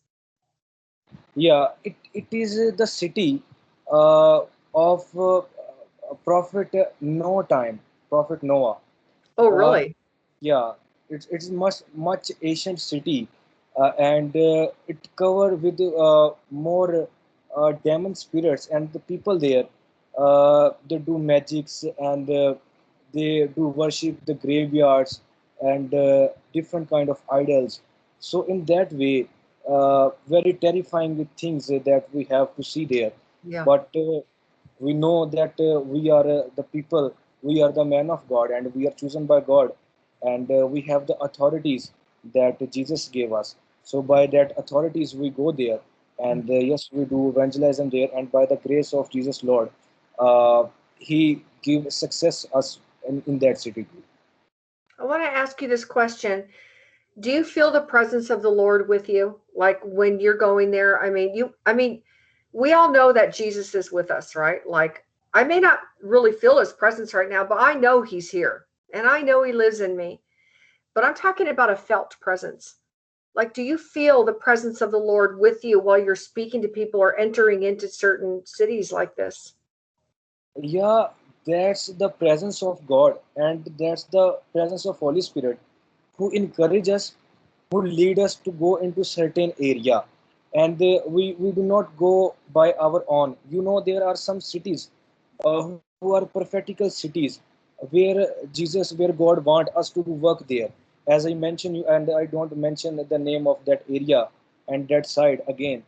Yeah, 1.35 1.69
it, 1.85 1.95
it 2.15 2.27
is 2.33 2.59
uh, 2.59 2.77
the 2.77 2.87
city 2.87 3.43
uh, 3.93 4.41
of 4.75 5.05
uh, 5.19 5.43
Prophet 6.25 6.75
Noah 7.00 7.45
time, 7.45 7.81
Prophet 8.09 8.43
Noah. 8.43 8.77
oh 9.38 9.49
Uh, 9.50 9.79
really 9.79 9.97
yeah, 10.41 10.73
it's 11.09 11.27
it's 11.31 11.49
much 11.50 11.77
much 11.95 12.31
ancient 12.43 12.81
city, 12.81 13.29
uh, 13.77 13.93
and 13.99 14.35
uh, 14.37 14.69
it 14.88 14.99
covered 15.17 15.62
with 15.62 15.81
uh, 15.81 16.31
more 16.50 17.09
uh, 17.57 17.73
demon 17.85 18.15
spirits 18.15 18.67
and 18.69 18.93
the 18.93 19.00
people 19.00 19.38
there. 19.38 19.65
Uh, 20.19 20.71
they 20.91 20.99
do 20.99 21.19
magics 21.19 21.85
and 21.99 22.29
uh, 22.31 22.55
they 23.13 23.49
do 23.57 23.69
worship 23.69 24.17
the 24.27 24.35
graveyards 24.35 25.21
and 25.63 25.95
uh, 25.95 26.29
different 26.53 26.91
kind 26.91 27.09
of 27.09 27.21
idols. 27.31 27.81
So 28.21 28.43
in 28.45 28.65
that 28.67 28.93
way, 28.93 29.29
uh, 29.69 30.11
very 30.27 30.55
terrifying 30.55 31.17
with 31.19 31.29
things 31.37 31.69
that 31.69 32.05
we 32.13 32.25
have 32.25 32.55
to 32.57 32.63
see 32.63 32.85
there. 32.85 33.13
yeah 33.45 33.65
But 33.65 33.89
uh, 33.97 34.21
we 34.81 34.93
know 34.95 35.27
that 35.27 35.55
uh, 35.61 35.81
we 35.81 36.11
are 36.11 36.27
uh, 36.27 36.43
the 36.57 36.63
people, 36.63 37.15
we 37.43 37.63
are 37.63 37.73
the 37.73 37.85
men 37.85 38.11
of 38.11 38.29
God, 38.29 38.51
and 38.51 38.75
we 38.75 38.87
are 38.89 38.93
chosen 38.93 39.27
by 39.27 39.41
God, 39.41 39.73
and 40.23 40.51
uh, 40.51 40.67
we 40.67 40.81
have 40.83 41.07
the 41.07 41.17
authorities 41.19 41.91
that 42.35 42.59
Jesus 42.73 43.09
gave 43.09 43.33
us. 43.33 43.57
So 43.85 44.03
by 44.03 44.27
that 44.29 44.53
authorities, 44.57 45.15
we 45.15 45.31
go 45.31 45.53
there, 45.53 45.81
and 46.19 46.49
uh, 46.51 46.55
yes, 46.55 46.89
we 46.93 47.05
do 47.05 47.29
evangelism 47.31 47.91
there, 47.91 48.09
and 48.15 48.31
by 48.31 48.47
the 48.47 48.57
grace 48.57 48.93
of 48.95 49.11
Jesus 49.11 49.43
Lord, 49.43 49.71
uh, 50.19 50.65
He 50.99 51.45
give 51.63 51.93
success 51.93 52.47
us 52.55 52.81
in, 53.09 53.23
in 53.27 53.39
that 53.41 53.61
city. 53.61 53.87
i 54.99 55.05
want 55.05 55.23
to 55.23 55.29
ask 55.29 55.61
you 55.63 55.69
this 55.69 55.85
question. 55.85 56.45
Do 57.21 57.31
you 57.31 57.43
feel 57.45 57.71
the 57.71 57.81
presence 57.81 58.31
of 58.31 58.43
the 58.43 58.51
lord 58.51 58.89
with 58.89 59.09
you? 59.09 59.41
Like 59.57 59.81
when 59.83 60.21
you're 60.21 60.37
going 60.37 60.71
there 60.71 61.03
i 61.03 61.11
mean 61.11 61.35
you 61.35 61.55
i 61.67 61.73
mean 61.73 62.03
we 62.53 62.73
all 62.73 62.91
know 62.91 63.13
that 63.13 63.35
jesus 63.35 63.75
is 63.75 63.93
with 63.93 64.11
us 64.11 64.35
right? 64.37 64.61
Like 64.67 65.05
i 65.35 65.43
may 65.45 65.61
not 65.61 65.81
really 66.01 66.33
feel 66.33 66.59
his 66.59 66.73
presence 66.73 67.13
right 67.15 67.29
now 67.29 67.45
but 67.45 67.61
i 67.61 67.75
know 67.75 68.03
he's 68.03 68.31
here 68.31 68.67
and 68.95 69.07
i 69.07 69.21
know 69.21 69.43
he 69.43 69.53
lives 69.53 69.81
in 69.81 69.97
me. 69.97 70.21
But 70.95 71.05
i'm 71.05 71.15
talking 71.15 71.49
about 71.49 71.71
a 71.71 71.77
felt 71.77 72.17
presence. 72.21 72.77
Like 73.35 73.53
do 73.53 73.63
you 73.63 73.79
feel 73.79 74.25
the 74.25 74.33
presence 74.33 74.81
of 74.81 74.91
the 74.91 74.99
lord 75.13 75.39
with 75.39 75.65
you 75.65 75.81
while 75.81 75.99
you're 75.99 76.17
speaking 76.17 76.63
to 76.63 76.69
people 76.69 77.01
or 77.01 77.19
entering 77.19 77.65
into 77.65 77.89
certain 77.89 78.43
cities 78.47 78.93
like 78.93 79.15
this 79.17 79.55
Yeah, 80.61 81.09
that's 81.47 81.87
the 81.87 82.09
presence 82.11 82.62
of 82.62 82.87
God, 82.87 83.19
and 83.37 83.65
that's 83.79 84.05
the 84.05 84.38
presence 84.53 84.85
of 84.87 84.99
Holy 84.99 85.21
Spirit, 85.23 85.59
who 86.17 86.31
encourage 86.31 86.88
us, 86.88 87.15
who 87.71 87.83
lead 87.83 88.19
us 88.19 88.35
to 88.35 88.50
go 88.50 88.77
into 88.77 89.05
certain 89.05 89.53
area, 89.59 90.05
and 90.55 90.83
uh, 90.83 91.00
we 91.07 91.33
we 91.38 91.52
do 91.52 91.63
not 91.63 91.97
go 91.97 92.35
by 92.52 92.73
our 92.89 93.04
own. 93.09 93.37
You 93.50 93.63
know, 93.63 93.80
there 93.80 94.04
are 94.04 94.17
some 94.17 94.41
cities 94.41 94.91
uh, 95.45 95.63
who 96.00 96.15
are 96.15 96.26
prophetical 96.26 96.91
cities 96.91 97.41
where 97.91 98.26
Jesus, 98.52 98.93
where 98.93 99.13
God 99.13 99.45
want 99.45 99.69
us 99.76 99.91
to 99.91 100.00
work 100.00 100.47
there. 100.49 100.71
As 101.06 101.25
I 101.26 101.35
mentioned, 101.35 101.76
you 101.76 101.87
and 101.87 102.11
I 102.11 102.26
don't 102.26 102.54
mention 102.56 102.97
the 103.15 103.19
name 103.19 103.47
of 103.47 103.65
that 103.65 103.85
area 103.89 104.28
and 104.69 104.89
that 104.89 105.06
side 105.06 105.43
again, 105.49 105.85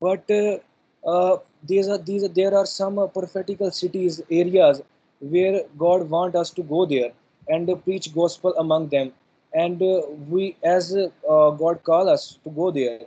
but 0.00 0.30
uh, 0.30 0.58
uh, 1.06 1.36
these 1.64 1.88
are 1.88 1.98
these 1.98 2.24
are, 2.24 2.28
there 2.28 2.54
are 2.56 2.66
some 2.66 2.98
uh, 2.98 3.06
prophetical 3.06 3.70
cities 3.70 4.20
areas 4.30 4.82
where 5.20 5.62
God 5.78 6.08
want 6.10 6.34
us 6.34 6.50
to 6.50 6.62
go 6.62 6.86
there 6.86 7.12
and 7.48 7.68
uh, 7.70 7.74
preach 7.76 8.14
gospel 8.14 8.54
among 8.58 8.88
them, 8.88 9.12
and 9.54 9.82
uh, 9.82 10.02
we 10.28 10.56
as 10.62 10.94
uh, 10.96 11.50
God 11.50 11.82
call 11.82 12.08
us 12.08 12.38
to 12.44 12.50
go 12.50 12.70
there, 12.70 13.00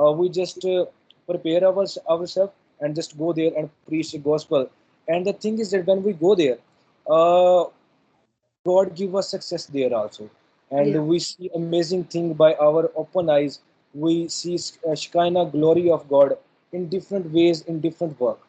uh, 0.00 0.12
we 0.12 0.28
just 0.28 0.64
uh, 0.64 0.86
prepare 1.26 1.66
our, 1.66 1.86
ourselves 2.10 2.52
and 2.80 2.94
just 2.94 3.18
go 3.18 3.32
there 3.32 3.52
and 3.56 3.70
preach 3.86 4.12
the 4.12 4.18
gospel. 4.18 4.70
And 5.08 5.26
the 5.26 5.32
thing 5.32 5.58
is 5.58 5.70
that 5.70 5.86
when 5.86 6.02
we 6.02 6.12
go 6.12 6.34
there, 6.34 6.58
uh, 7.08 7.64
God 8.66 8.94
give 8.94 9.14
us 9.16 9.30
success 9.30 9.66
there 9.66 9.94
also, 9.94 10.28
and 10.70 10.92
yeah 10.92 10.98
we 11.00 11.18
see 11.18 11.50
amazing 11.54 12.04
thing 12.04 12.34
by 12.34 12.54
our 12.54 12.90
open 12.96 13.30
eyes. 13.30 13.60
We 13.94 14.28
see 14.28 14.58
uh, 14.86 14.94
Shekinah 14.94 15.46
glory 15.46 15.90
of 15.90 16.08
God 16.08 16.36
in 16.72 16.88
different 16.88 17.30
ways 17.32 17.62
in 17.62 17.80
different 17.80 18.18
work. 18.20 18.40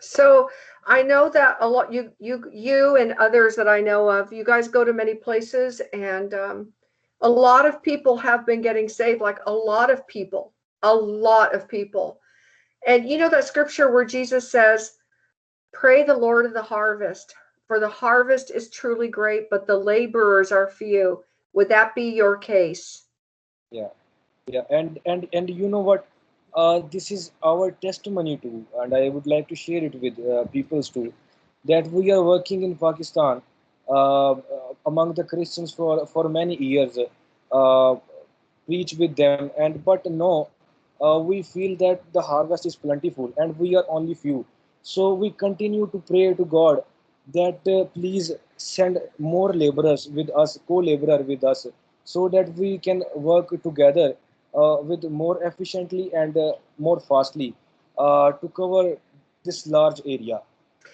So 0.00 0.50
I 0.86 1.02
know 1.02 1.28
that 1.30 1.58
a 1.60 1.68
lot 1.68 1.92
you 1.92 2.10
you 2.18 2.50
you 2.52 2.96
and 2.96 3.12
others 3.12 3.54
that 3.56 3.68
I 3.68 3.80
know 3.80 4.08
of, 4.08 4.32
you 4.32 4.44
guys 4.44 4.68
go 4.68 4.84
to 4.84 4.92
many 4.92 5.14
places 5.14 5.80
and 5.92 6.32
um, 6.34 6.72
a 7.20 7.28
lot 7.28 7.66
of 7.66 7.82
people 7.82 8.16
have 8.16 8.46
been 8.46 8.62
getting 8.62 8.88
saved, 8.88 9.20
like 9.20 9.38
a 9.46 9.52
lot 9.52 9.90
of 9.90 10.06
people, 10.06 10.54
a 10.82 10.94
lot 10.94 11.54
of 11.54 11.68
people. 11.68 12.18
And 12.86 13.08
you 13.08 13.18
know 13.18 13.28
that 13.28 13.44
scripture 13.44 13.92
where 13.92 14.06
Jesus 14.06 14.50
says, 14.50 14.96
"Pray 15.72 16.02
the 16.02 16.16
Lord 16.16 16.46
of 16.46 16.54
the 16.54 16.62
harvest, 16.62 17.34
for 17.66 17.78
the 17.78 17.88
harvest 17.88 18.50
is 18.50 18.70
truly 18.70 19.08
great, 19.08 19.50
but 19.50 19.66
the 19.66 19.76
laborers 19.76 20.50
are 20.50 20.66
few." 20.66 21.22
Would 21.52 21.68
that 21.68 21.94
be 21.94 22.10
your 22.10 22.36
case? 22.36 23.06
Yeah, 23.70 23.88
yeah, 24.46 24.62
and 24.70 24.98
and 25.04 25.28
and 25.32 25.50
you 25.50 25.68
know 25.68 25.80
what? 25.80 26.06
Uh, 26.54 26.80
this 26.90 27.10
is 27.10 27.30
our 27.44 27.70
testimony 27.70 28.36
too, 28.36 28.66
and 28.80 28.94
I 28.94 29.08
would 29.08 29.26
like 29.26 29.48
to 29.48 29.54
share 29.54 29.84
it 29.84 29.94
with 30.00 30.18
uh, 30.18 30.44
peoples 30.46 30.88
too, 30.88 31.12
that 31.64 31.86
we 31.90 32.10
are 32.10 32.22
working 32.22 32.62
in 32.62 32.74
Pakistan 32.76 33.42
uh, 33.88 34.32
uh, 34.32 34.36
among 34.86 35.14
the 35.14 35.24
Christians 35.24 35.72
for 35.72 36.06
for 36.06 36.28
many 36.28 36.56
years, 36.56 36.98
uh, 37.52 37.94
preach 38.66 38.94
with 38.94 39.16
them, 39.16 39.50
and 39.58 39.84
but 39.84 40.04
no, 40.06 40.48
uh, 41.00 41.18
we 41.18 41.42
feel 41.42 41.76
that 41.76 42.02
the 42.12 42.20
harvest 42.20 42.66
is 42.66 42.76
plentiful 42.76 43.32
and 43.36 43.56
we 43.58 43.76
are 43.76 43.84
only 43.88 44.14
few. 44.14 44.44
So 44.82 45.14
we 45.14 45.30
continue 45.30 45.86
to 45.92 45.98
pray 45.98 46.34
to 46.34 46.44
God 46.44 46.82
that 47.34 47.62
please 47.94 48.32
send 48.56 48.98
more 49.18 49.52
laborers 49.52 50.08
with 50.08 50.30
us, 50.36 50.58
co-laborer 50.66 51.18
with 51.22 51.44
us, 51.44 51.66
so 52.04 52.28
that 52.28 52.52
we 52.54 52.78
can 52.78 53.04
work 53.14 53.50
together 53.62 54.16
with 54.52 55.04
more 55.04 55.42
efficiently 55.44 56.12
and 56.14 56.36
uh, 56.36 56.52
more 56.78 57.00
fastly 57.00 57.54
uh, 57.98 58.32
to 58.32 58.48
cover 58.48 58.96
this 59.44 59.66
large 59.66 60.00
area. 60.06 60.40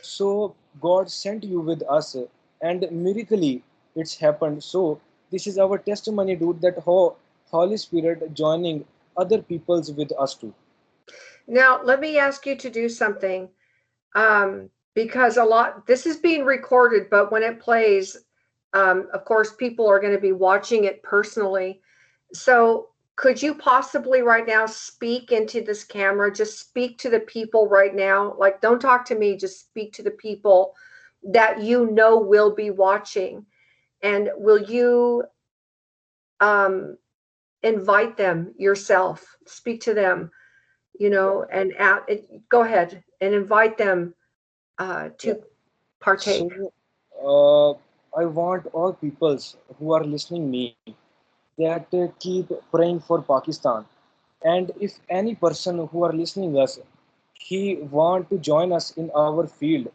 So 0.02 0.54
God 0.80 1.10
sent 1.10 1.44
you 1.44 1.60
with 1.60 1.82
us, 1.88 2.14
uh, 2.16 2.26
and 2.60 2.86
miraculously 2.90 3.62
it's 3.94 4.14
happened. 4.14 4.62
So 4.62 5.00
this 5.30 5.46
is 5.46 5.58
our 5.58 5.78
testimony, 5.78 6.36
dude, 6.36 6.60
that 6.60 6.78
Holy 6.78 7.76
Spirit 7.76 8.34
joining 8.34 8.84
other 9.16 9.42
peoples 9.42 9.92
with 9.92 10.12
us 10.18 10.34
too. 10.34 10.52
Now, 11.46 11.80
let 11.82 12.00
me 12.00 12.18
ask 12.18 12.44
you 12.46 12.56
to 12.56 12.70
do 12.70 12.88
something. 12.88 13.48
um, 14.14 14.70
because 14.94 15.36
a 15.36 15.44
lot 15.44 15.86
this 15.86 16.06
is 16.06 16.16
being 16.16 16.44
recorded 16.44 17.08
but 17.10 17.30
when 17.30 17.42
it 17.42 17.60
plays 17.60 18.16
um, 18.72 19.06
of 19.12 19.24
course 19.24 19.52
people 19.52 19.86
are 19.86 20.00
going 20.00 20.14
to 20.14 20.20
be 20.20 20.32
watching 20.32 20.84
it 20.84 21.02
personally 21.02 21.80
so 22.32 22.88
could 23.16 23.42
you 23.42 23.54
possibly 23.54 24.22
right 24.22 24.46
now 24.46 24.66
speak 24.66 25.32
into 25.32 25.62
this 25.62 25.84
camera? 25.84 26.32
Just 26.32 26.60
speak 26.60 26.98
to 26.98 27.10
the 27.10 27.20
people 27.20 27.68
right 27.68 27.94
now. 27.94 28.34
Like 28.38 28.60
don't 28.60 28.80
talk 28.80 29.04
to 29.06 29.14
me 29.14 29.36
just 29.36 29.60
speak 29.60 29.92
to 29.94 30.02
the 30.02 30.10
people 30.10 30.74
that 31.22 31.60
you 31.60 31.90
know 31.90 32.18
will 32.18 32.54
be 32.54 32.70
watching. 32.70 33.46
And 34.02 34.30
will 34.36 34.62
you 34.62 35.24
um, 36.40 36.98
invite 37.62 38.16
them 38.16 38.54
yourself? 38.58 39.36
Speak 39.46 39.80
to 39.82 39.94
them 39.94 40.30
you 40.98 41.10
know 41.10 41.46
and 41.50 41.74
at, 41.76 42.04
it, 42.08 42.48
go 42.48 42.62
ahead 42.62 43.02
and 43.20 43.34
invite 43.34 43.78
them 43.78 44.14
uh, 44.78 45.08
to 45.18 45.42
partake. 46.00 46.50
So 46.52 47.78
uh, 48.14 48.20
I 48.20 48.24
want 48.24 48.66
all 48.72 48.92
peoples 48.92 49.56
who 49.78 49.92
are 49.92 50.04
listening 50.04 50.50
me 50.50 50.76
that 51.58 51.86
keep 52.18 52.50
praying 52.70 53.00
for 53.00 53.22
Pakistan. 53.22 53.84
And 54.44 54.72
if 54.80 54.98
any 55.08 55.34
person 55.34 55.86
who 55.88 56.04
are 56.04 56.12
listening 56.12 56.58
us, 56.58 56.78
he 57.34 57.76
want 57.90 58.30
to 58.30 58.38
join 58.38 58.72
us 58.72 58.92
in 58.96 59.10
our 59.14 59.46
field, 59.46 59.88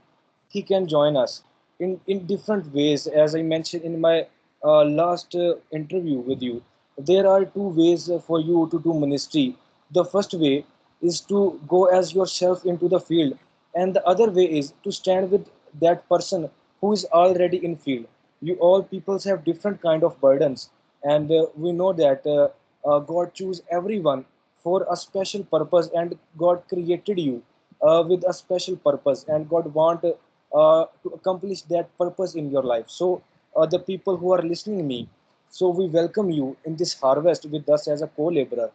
he 0.50 0.62
can 0.62 0.88
join 0.88 1.16
us 1.18 1.44
in, 1.80 2.00
in 2.08 2.26
different 2.26 2.74
ways. 2.74 3.08
As 3.08 3.36
I 3.36 3.42
mentioned 3.42 3.84
in 3.84 4.00
my 4.00 4.28
uh, 4.64 4.84
last 4.86 5.36
uh, 5.36 5.56
interview 5.72 6.20
with 6.20 6.42
you, 6.42 6.64
there 6.98 7.28
are 7.28 7.46
two 7.46 7.70
ways 7.70 8.10
for 8.28 8.40
you 8.40 8.68
to 8.72 8.80
do 8.80 8.94
ministry. 8.94 9.56
The 9.92 10.06
first 10.06 10.34
way 10.34 10.66
is 11.02 11.20
to 11.22 11.60
go 11.68 11.86
as 11.86 12.14
yourself 12.14 12.66
into 12.66 12.88
the 12.88 13.00
field 13.00 13.38
and 13.76 13.94
the 13.94 14.06
other 14.06 14.30
way 14.30 14.46
is 14.46 14.74
to 14.84 14.92
stand 14.92 15.32
with 15.32 15.48
that 15.80 16.08
person 16.10 16.50
who 16.80 16.92
is 16.94 17.06
already 17.06 17.58
in 17.66 17.76
field 17.76 18.06
you 18.42 18.56
all 18.56 18.84
peoples 18.84 19.24
have 19.24 19.44
different 19.44 19.82
kind 19.82 20.04
of 20.04 20.20
burdens 20.20 20.70
and 21.04 21.32
uh, 21.32 21.46
we 21.56 21.72
know 21.72 21.94
that 21.94 22.26
uh, 22.28 22.48
uh, 22.90 23.00
god 23.00 23.34
chose 23.34 23.62
everyone 23.72 24.26
for 24.64 24.86
a 24.92 24.96
special 24.96 25.44
purpose 25.56 25.90
and 25.96 26.18
god 26.38 26.62
created 26.70 27.20
you 27.20 27.42
uh, 27.82 28.04
with 28.08 28.24
a 28.28 28.34
special 28.34 28.76
purpose. 28.76 29.26
And 29.28 29.50
god 29.50 29.74
want 29.74 30.06
uh, 30.06 30.86
to 31.04 31.10
accomplish 31.10 31.62
that 31.64 31.96
purpose 31.98 32.36
in 32.36 32.52
your 32.52 32.64
life. 32.64 32.86
So 32.88 33.22
the 33.70 33.80
people 33.80 34.16
who 34.18 34.32
are 34.34 34.42
listening 34.42 34.88
me 34.88 35.08
so 35.50 35.70
we 35.70 35.88
welcome 35.88 36.30
you 36.30 36.56
in 36.64 36.76
this 36.78 36.94
harvest 36.94 37.46
with 37.46 37.68
us 37.70 37.88
as 37.88 38.02
a 38.02 38.08
co-laborer. 38.08 38.72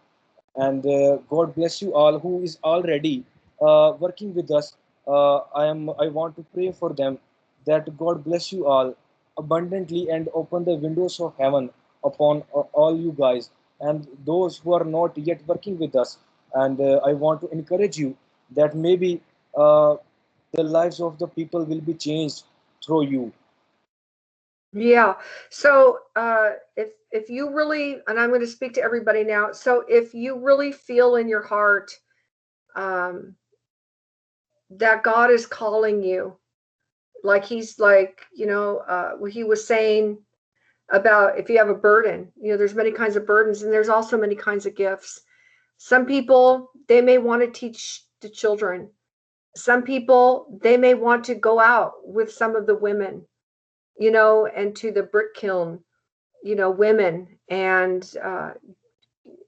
And 0.56 0.82
god 1.30 1.54
bless 1.54 1.80
you 1.82 1.94
all 1.94 2.18
who 2.18 2.42
is 2.42 2.58
already 2.64 3.24
working 3.60 4.34
with 4.34 4.50
us. 4.50 4.74
I 5.08 5.66
am 5.66 5.90
i 6.04 6.08
want 6.08 6.36
to 6.36 6.44
pray 6.54 6.72
for 6.72 6.92
them 6.92 7.18
that 7.66 7.96
god 7.96 8.24
bless 8.24 8.52
you 8.52 8.66
all 8.66 8.94
abundantly 9.38 10.08
and 10.10 10.28
open 10.34 10.64
the 10.64 10.74
windows 10.86 11.20
of 11.20 11.34
heaven 11.38 11.70
upon 12.04 12.42
all 12.72 12.98
you 12.98 13.12
guys 13.18 13.50
and 13.80 14.06
those 14.24 14.58
who 14.58 14.72
are 14.72 14.84
not 14.84 15.16
yet 15.18 15.40
working 15.46 15.78
with 15.78 15.96
us 15.96 16.18
and 16.54 16.80
uh, 16.80 17.00
i 17.06 17.12
want 17.12 17.40
to 17.40 17.48
encourage 17.50 17.98
you 17.98 18.16
that 18.50 18.76
maybe 18.76 19.20
uh, 19.56 19.96
the 20.52 20.62
lives 20.62 21.00
of 21.00 21.18
the 21.18 21.26
people 21.28 21.64
will 21.64 21.80
be 21.80 21.94
changed 21.94 22.44
through 22.84 23.04
you 23.16 23.32
Yeah. 24.72 25.14
So 25.50 26.00
uh, 26.16 26.52
if 26.76 26.90
if 27.12 27.30
you 27.30 27.54
really, 27.54 27.98
and 28.06 28.20
I'm 28.20 28.30
going 28.30 28.42
to 28.42 28.48
speak 28.48 28.74
to 28.74 28.82
everybody 28.82 29.24
now. 29.24 29.52
So 29.52 29.84
if 29.88 30.14
you 30.14 30.38
really 30.38 30.72
feel 30.72 31.16
in 31.16 31.28
your 31.28 31.42
heart 31.42 31.92
um, 32.76 33.36
that 34.70 35.02
God 35.04 35.30
is 35.30 35.46
calling 35.46 36.02
you, 36.02 36.36
like 37.24 37.44
He's 37.44 37.78
like, 37.80 38.22
you 38.34 38.46
know, 38.46 38.78
uh, 38.78 39.24
He 39.26 39.44
was 39.44 39.66
saying 39.66 40.18
about 40.90 41.38
if 41.38 41.48
you 41.48 41.58
have 41.58 41.68
a 41.68 41.74
burden, 41.74 42.32
you 42.40 42.52
know, 42.52 42.58
there's 42.58 42.74
many 42.74 42.92
kinds 42.92 43.16
of 43.16 43.26
burdens, 43.26 43.62
and 43.62 43.72
there's 43.72 43.88
also 43.88 44.18
many 44.18 44.34
kinds 44.34 44.66
of 44.66 44.76
gifts. 44.76 45.20
Some 45.78 46.06
people 46.06 46.70
they 46.88 47.00
may 47.00 47.18
want 47.18 47.42
to 47.42 47.50
teach 47.50 48.04
the 48.20 48.28
children. 48.28 48.90
Some 49.56 49.82
people 49.82 50.58
they 50.62 50.76
may 50.76 50.94
want 50.94 51.24
to 51.24 51.34
go 51.34 51.58
out 51.60 51.92
with 52.04 52.32
some 52.32 52.56
of 52.56 52.66
the 52.66 52.76
women 52.76 53.26
you 53.98 54.10
know, 54.10 54.46
and 54.46 54.74
to 54.76 54.92
the 54.92 55.02
brick 55.02 55.34
kiln, 55.34 55.80
you 56.42 56.54
know, 56.54 56.70
women 56.70 57.26
and, 57.48 58.14
uh, 58.22 58.50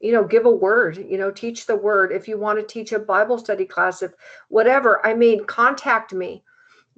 you 0.01 0.13
know, 0.13 0.25
give 0.25 0.47
a 0.47 0.51
word, 0.51 0.97
you 0.97 1.19
know, 1.19 1.31
teach 1.31 1.67
the 1.67 1.77
word. 1.77 2.13
If 2.13 2.29
you 2.29 2.39
want 2.39 2.59
to 2.59 2.65
teach 2.65 2.93
a 2.93 2.99
Bible 2.99 3.39
study 3.39 3.65
class, 3.65 4.03
if 4.03 4.13
whatever, 4.49 5.05
I 5.07 5.15
mean, 5.15 5.45
contact 5.45 6.13
me, 6.13 6.43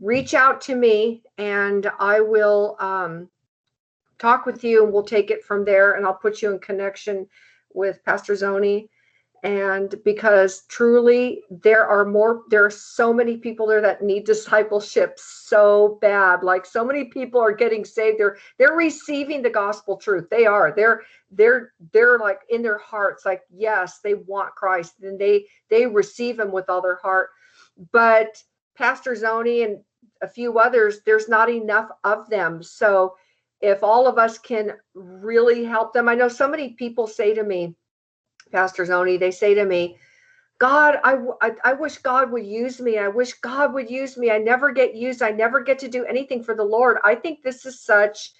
reach 0.00 0.35
out 0.35 0.61
to 0.62 0.74
me, 0.74 1.22
and 1.38 1.90
I 1.98 2.20
will 2.20 2.76
um, 2.79 3.29
talk 4.20 4.46
with 4.46 4.62
you 4.62 4.85
and 4.85 4.92
we'll 4.92 5.02
take 5.02 5.30
it 5.30 5.44
from 5.44 5.64
there. 5.64 5.94
And 5.94 6.06
I'll 6.06 6.14
put 6.14 6.42
you 6.42 6.52
in 6.52 6.59
connection 6.61 7.26
with 7.72 8.04
Pastor 8.04 8.35
Zoni. 8.35 8.88
And 9.42 9.94
because 10.04 10.66
truly 10.68 11.42
there 11.50 11.87
are 11.87 12.04
more 12.04 12.42
there 12.50 12.62
are 12.62 12.70
so 12.70 13.11
many 13.11 13.38
people 13.38 13.66
there 13.66 13.80
that 13.80 14.02
need 14.02 14.24
discipleship 14.24 15.18
so 15.18 15.98
bad. 16.02 16.42
Like 16.42 16.66
so 16.66 16.85
many 16.85 17.04
people 17.04 17.40
are 17.40 17.52
getting 17.52 17.83
saved. 17.83 18.18
They're 18.20 18.37
they're 18.59 18.76
receiving 18.76 19.40
the 19.40 19.48
gospel 19.48 19.96
truth. 19.96 20.28
They 20.30 20.44
are. 20.44 20.74
They're 20.76 21.00
they're 21.30 21.72
they're 21.92 22.18
like 22.18 22.40
in 22.50 22.61
their 22.61 22.76
hearts 22.76 23.24
like 23.24 23.40
yes 23.50 24.00
they 24.00 24.12
want 24.14 24.54
christ 24.56 25.00
and 25.00 25.18
they 25.18 25.46
they 25.70 25.87
receive 25.87 26.38
him 26.38 26.52
with 26.52 26.68
all 26.68 26.83
their 26.83 27.00
heart. 27.02 27.30
But 27.92 28.42
pastor 28.74 29.12
zoni 29.12 29.64
and 29.64 29.80
a 30.20 30.28
few 30.28 30.59
others 30.59 31.00
there's 31.06 31.30
not 31.30 31.48
enough 31.48 31.88
of 32.04 32.28
them. 32.28 32.62
So 32.62 33.14
if 33.60 33.82
all 33.82 34.06
of 34.06 34.18
us 34.18 34.38
can 34.38 34.72
really 34.94 35.64
help 35.64 35.92
them 35.92 36.08
i 36.08 36.14
know 36.14 36.28
so 36.28 36.48
many 36.48 36.70
people 36.70 37.06
say 37.06 37.34
to 37.34 37.42
me 37.42 37.74
Pastor 38.50 38.84
Zoni, 38.84 39.18
they 39.18 39.30
say 39.30 39.54
to 39.54 39.64
me, 39.64 39.96
God, 40.58 40.98
I, 41.04 41.16
I, 41.40 41.52
I, 41.64 41.72
wish 41.72 41.98
God 41.98 42.30
would 42.32 42.44
use 42.44 42.80
me. 42.80 42.98
I 42.98 43.08
wish 43.08 43.32
God 43.34 43.72
would 43.72 43.90
use 43.90 44.18
me. 44.18 44.30
I 44.30 44.36
never 44.36 44.72
get 44.72 44.94
used. 44.94 45.22
I 45.22 45.30
never 45.30 45.60
get 45.60 45.78
to 45.78 45.88
do 45.88 46.04
anything 46.04 46.44
for 46.44 46.54
the 46.54 46.64
Lord. 46.64 46.98
I 47.02 47.14
think 47.14 47.42
this 47.42 47.64
is 47.64 47.82
such 47.82 48.32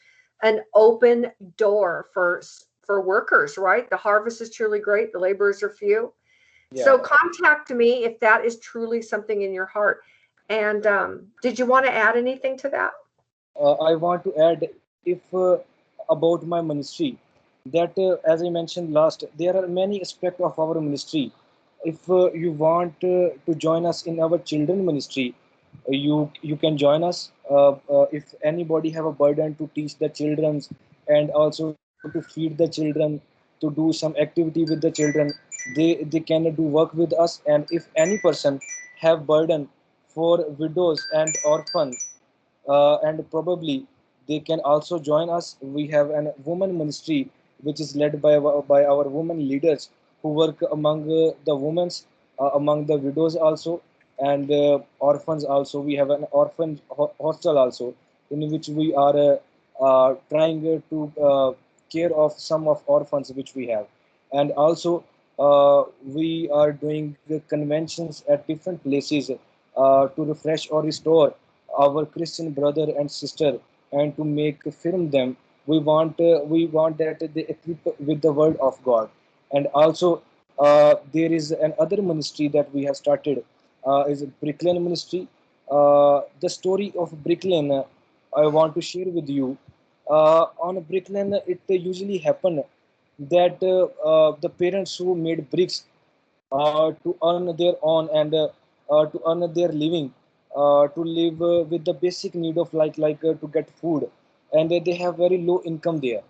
an 0.43 0.61
open 0.75 1.31
door 1.57 2.09
for 2.13 2.43
for 2.85 3.01
workers, 3.01 3.57
right? 3.57 3.89
The 3.89 3.97
harvest 3.97 4.41
is 4.43 4.51
truly 4.51 4.81
great. 4.81 5.13
The 5.13 5.19
laborers 5.19 5.63
are 5.63 5.71
few. 5.71 6.13
Yeah. 6.73 6.85
So 6.85 6.99
contact 6.99 7.71
me 7.71 8.05
if 8.05 8.21
that 8.21 8.45
is 8.45 8.59
truly 8.59 9.01
something 9.01 9.41
in 9.43 9.55
your 9.55 9.67
heart. 9.67 10.03
And 10.51 10.87
um, 10.87 11.29
did 11.41 11.59
you 11.59 11.65
want 11.65 11.87
to 11.87 11.93
add 11.93 12.17
anything 12.17 12.59
to 12.59 12.69
that? 12.71 12.91
Uh, 13.59 13.73
I 13.75 13.95
want 13.95 14.25
to 14.25 14.37
add 14.37 14.69
if 15.05 15.35
uh, 15.35 15.59
about 16.11 16.47
my 16.47 16.61
ministry 16.61 17.17
that 17.75 17.99
uh, 18.07 18.17
as 18.33 18.43
i 18.43 18.49
mentioned 18.59 18.93
last 18.99 19.25
there 19.43 19.55
are 19.61 19.67
many 19.67 20.01
aspects 20.01 20.41
of 20.41 20.59
our 20.59 20.81
ministry. 20.81 21.33
If 21.85 22.11
uh, 22.11 22.33
you 22.33 22.53
want 22.53 22.95
uh, 23.05 23.31
to 23.47 23.55
join 23.57 23.87
us 23.87 24.05
in 24.07 24.21
our 24.21 24.39
children 24.39 24.85
ministry 24.87 25.35
uh, 25.89 25.93
you 25.93 26.31
you 26.43 26.57
can 26.57 26.77
join 26.77 27.03
us. 27.05 27.31
Uh, 27.51 27.73
uh, 27.97 28.07
if 28.13 28.35
anybody 28.43 28.91
have 28.91 29.07
a 29.07 29.13
burden 29.13 29.55
to 29.57 29.69
teach 29.75 29.97
the 29.99 30.09
children 30.09 30.61
and 31.09 31.31
also 31.31 31.71
to 31.77 32.23
feed 32.23 32.59
the 32.59 32.69
children 32.69 33.21
to 33.61 33.71
do 33.71 33.93
some 33.93 34.15
activity 34.27 34.65
with 34.65 34.81
the 34.87 34.91
children 35.01 35.33
they 35.77 35.89
they 36.15 36.21
can 36.33 36.51
do 36.55 36.63
work 36.79 36.95
with 37.03 37.13
us. 37.27 37.41
And 37.47 37.67
if 37.71 37.89
any 37.97 38.19
person 38.19 38.61
have 39.07 39.27
burden 39.27 39.69
for 40.15 40.35
widows 40.65 41.07
and 41.15 41.35
orphans 41.45 42.09
and 42.67 43.29
probably 43.31 43.87
they 44.31 44.41
can 44.51 44.61
also 44.73 44.99
join 45.11 45.31
us 45.39 45.57
we 45.79 45.87
have 45.95 46.11
a 46.21 46.23
woman 46.51 46.77
ministry 46.83 47.21
which 47.63 47.81
is 47.85 47.95
led 48.03 48.21
by 48.27 48.35
by 48.75 48.85
our 48.85 49.05
women 49.19 49.49
leaders 49.49 49.91
who 50.23 50.31
work 50.31 50.63
among 50.73 51.03
uh, 51.11 51.33
the 51.47 51.55
women, 51.55 51.89
uh, 52.39 52.51
among 52.55 52.85
the 52.87 52.97
widows 52.97 53.37
also, 53.37 53.81
and 54.19 54.51
uh, 54.51 54.79
orphans 54.99 55.45
also. 55.45 55.81
We 55.81 55.95
have 55.95 56.11
an 56.11 56.27
orphan 56.31 56.81
hostel 57.19 57.59
also, 57.59 57.95
in 58.31 58.51
which 58.51 58.69
we 58.69 58.95
are 58.95 59.39
trying 60.29 60.83
to 60.91 61.57
care 61.91 62.13
of 62.15 62.33
some 62.39 62.69
of 62.69 62.83
orphans 62.87 63.33
which 63.33 63.55
we 63.55 63.67
have, 63.69 63.87
and 64.33 64.53
also 64.53 65.05
uh, 65.39 65.85
we 66.05 66.49
are 66.53 66.73
doing 66.73 67.17
conventions 67.49 68.23
at 68.29 68.47
different 68.47 68.83
places 68.83 69.31
uh, 69.77 70.09
to 70.09 70.25
refresh 70.25 70.71
or 70.71 70.83
restore 70.83 71.35
our 71.79 72.05
Christian 72.05 72.51
brother 72.53 72.87
and 72.99 73.11
sister 73.11 73.59
and 73.93 74.17
to 74.17 74.25
make 74.25 74.63
firm 74.83 75.11
them 75.11 75.37
we 75.67 75.79
want 75.79 76.21
uh, 76.21 76.41
we 76.53 76.67
want 76.67 76.99
that 76.99 77.21
they 77.35 77.45
equip 77.55 78.01
with 78.09 78.21
the 78.23 78.33
word 78.33 78.57
of 78.69 78.83
god. 78.85 79.09
And 79.53 79.67
also 79.69 80.23
uh, 80.59 80.95
there 81.13 81.33
is 81.33 81.51
another 81.53 82.03
ministry 82.03 82.49
that 82.49 82.73
we 82.75 82.85
have 82.85 82.97
started 82.97 83.45
uh, 83.87 84.05
is 84.09 84.25
brick 84.41 84.59
kiln 84.59 84.83
ministry. 84.83 85.27
Uh, 85.71 86.23
the 86.41 86.49
story 86.49 86.93
of 86.99 87.13
brick 87.25 87.43
kiln 87.43 87.71
uh, 87.71 87.85
i 88.37 88.47
want 88.47 88.75
to 88.75 88.81
share 88.81 89.11
with 89.19 89.29
you. 89.29 89.57
Uh, 90.09 90.47
on 90.67 90.81
brick 90.89 91.07
kiln 91.07 91.35
it 91.47 91.61
usually 91.69 92.19
happen 92.19 92.63
that 93.19 93.61
the 93.61 94.51
parents 94.63 94.97
who 94.97 95.15
made 95.15 95.49
bricks 95.51 95.85
to 97.05 97.17
earn 97.23 97.57
their 97.57 97.75
own 97.83 98.09
and 98.15 98.33
to 99.13 99.21
earn 99.27 99.41
their 99.55 99.73
living 99.85 100.13
to 100.55 101.03
live 101.05 101.39
with 101.71 101.85
the 101.85 101.95
basic 101.95 102.35
need 102.35 102.59
of 102.59 102.73
like 102.75 102.99
like 102.99 103.21
to 103.21 103.51
get 103.53 103.71
food. 103.71 104.09
And 104.53 104.71
they 104.71 104.95
have 104.95 105.17
very 105.17 105.39
low 105.39 105.63
income 105.65 106.01
there. 106.01 106.23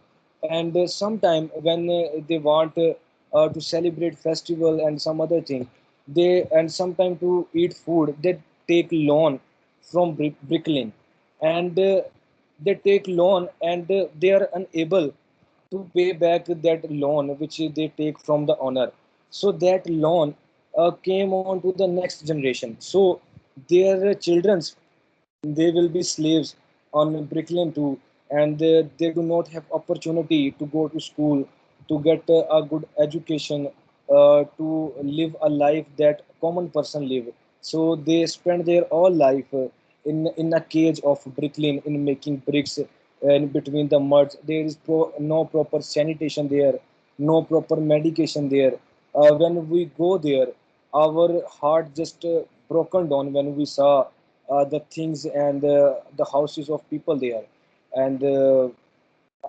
And 0.49 0.77
uh, 0.77 0.87
sometime 0.87 1.49
when 1.55 1.89
uh, 1.91 2.21
they 2.29 2.39
want 2.39 2.77
uh, 2.79 3.49
to 3.49 3.61
celebrate 3.61 4.19
festival 4.19 4.81
and 4.87 5.01
some 5.01 5.21
other 5.21 5.41
thing 5.41 5.69
they 6.09 6.47
and 6.53 6.71
sometime 6.73 7.17
to 7.19 7.47
eat 7.53 7.75
food 7.75 8.17
they 8.23 8.39
take 8.69 8.89
loan 8.93 9.39
from 9.91 10.13
brick, 10.15 10.35
bricklane 10.49 10.93
and 11.41 11.79
uh, 11.79 12.01
they 12.65 12.75
take 12.75 13.07
loan 13.09 13.49
and 13.63 13.91
uh, 13.91 14.07
they 14.19 14.33
are 14.33 14.49
unable 14.55 15.13
to 15.71 15.89
pay 15.95 16.13
back 16.13 16.47
that 16.47 16.91
loan 16.91 17.29
which 17.39 17.59
they 17.77 17.89
take 17.97 18.19
from 18.19 18.47
the 18.47 18.57
owner. 18.59 18.91
So 19.31 19.53
that 19.53 19.89
loan 19.89 20.35
uh, 20.77 20.91
came 20.91 21.33
on 21.33 21.61
to 21.63 21.73
the 21.73 21.87
next 21.87 22.27
generation. 22.27 22.77
So 22.81 23.21
their 23.69 24.15
children's. 24.15 24.77
They 25.43 25.71
will 25.71 25.89
be 25.89 26.03
slaves 26.03 26.57
on 26.93 27.25
brick 27.25 27.49
kiln 27.49 27.73
too 27.73 27.99
and 28.31 28.59
they, 28.59 28.89
they 28.99 29.11
do 29.11 29.23
not 29.23 29.49
have 29.49 29.65
opportunity 29.73 30.53
to 30.53 30.67
go 30.67 30.89
to 30.89 31.01
school 31.01 31.49
to 31.89 31.99
get 32.01 32.23
a 32.29 32.63
good 32.63 32.87
education 32.99 33.69
uh, 34.11 34.45
to 34.57 34.93
live 35.03 35.35
a 35.43 35.49
life 35.49 35.87
that 35.97 36.23
common 36.41 36.69
person 36.71 37.09
live. 37.09 37.27
So 37.61 37.97
they 37.97 38.27
spend 38.27 38.67
their 38.67 38.85
whole 38.91 39.13
life 39.13 39.53
in 40.05 40.29
in 40.37 40.53
a 40.55 40.61
cage 40.61 41.01
of 41.05 41.25
brick 41.37 41.55
kiln 41.55 41.83
in 41.85 42.05
making 42.05 42.37
bricks 42.49 42.79
and 43.23 43.53
between 43.53 43.89
the 43.89 44.01
muds 44.01 44.37
there 44.45 44.65
is 44.65 44.77
pro, 44.77 45.13
no 45.19 45.45
proper 45.45 45.81
sanitation 45.83 46.49
there 46.49 46.79
no 47.19 47.43
proper 47.43 47.77
medication 47.77 48.49
there. 48.49 48.75
Uh, 49.15 49.35
when 49.35 49.69
we 49.69 49.85
go 49.99 50.17
there 50.17 50.47
our 50.95 51.43
heart 51.47 51.95
just 51.95 52.25
uh, 52.25 52.41
broken 52.71 53.09
down 53.09 53.33
when 53.33 53.57
we 53.57 53.67
saw 53.67 54.07
uh, 54.51 54.65
the 54.65 54.81
things 54.97 55.27
and 55.27 55.65
uh, 55.65 55.95
the 56.17 56.27
houses 56.33 56.71
of 56.71 56.89
people 56.91 57.17
there. 57.17 57.45
And 57.95 58.23
uh, 58.25 58.69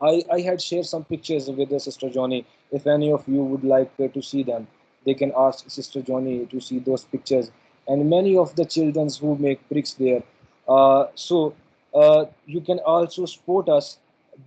I, 0.02 0.24
I 0.32 0.42
had 0.42 0.62
shared 0.62 0.86
some 0.86 1.04
pictures 1.06 1.50
with 1.50 1.72
uh, 1.72 1.80
sister 1.80 2.10
johnny. 2.10 2.46
If 2.72 2.88
any 2.88 3.12
of 3.12 3.28
you 3.28 3.44
would 3.44 3.64
like 3.64 3.96
to 3.98 4.22
see 4.22 4.44
them 4.44 4.68
they 5.06 5.14
can 5.16 5.32
ask 5.36 5.70
sister 5.70 6.02
johnny 6.02 6.46
to 6.48 6.60
see 6.60 6.80
those 6.80 7.04
pictures. 7.06 7.52
And 7.88 8.10
many 8.10 8.38
of 8.38 8.56
the 8.56 8.66
children 8.66 9.10
who 9.20 9.36
make 9.38 9.68
bricks 9.70 9.94
there 9.94 10.24
uh, 10.68 11.08
so 11.16 11.54
uh, 11.94 12.26
you 12.46 12.62
can 12.62 12.80
also 12.80 13.26
support 13.26 13.70
us 13.70 13.98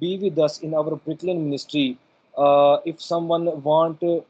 be 0.01 0.19
with 0.19 0.39
us 0.39 0.61
in 0.61 0.75
our 0.75 0.97
bricklaying 0.97 1.45
ministry. 1.45 1.99
Uh, 2.37 2.79
if 2.85 3.01
someone 3.03 3.63
want 3.63 4.01
to 4.01 4.25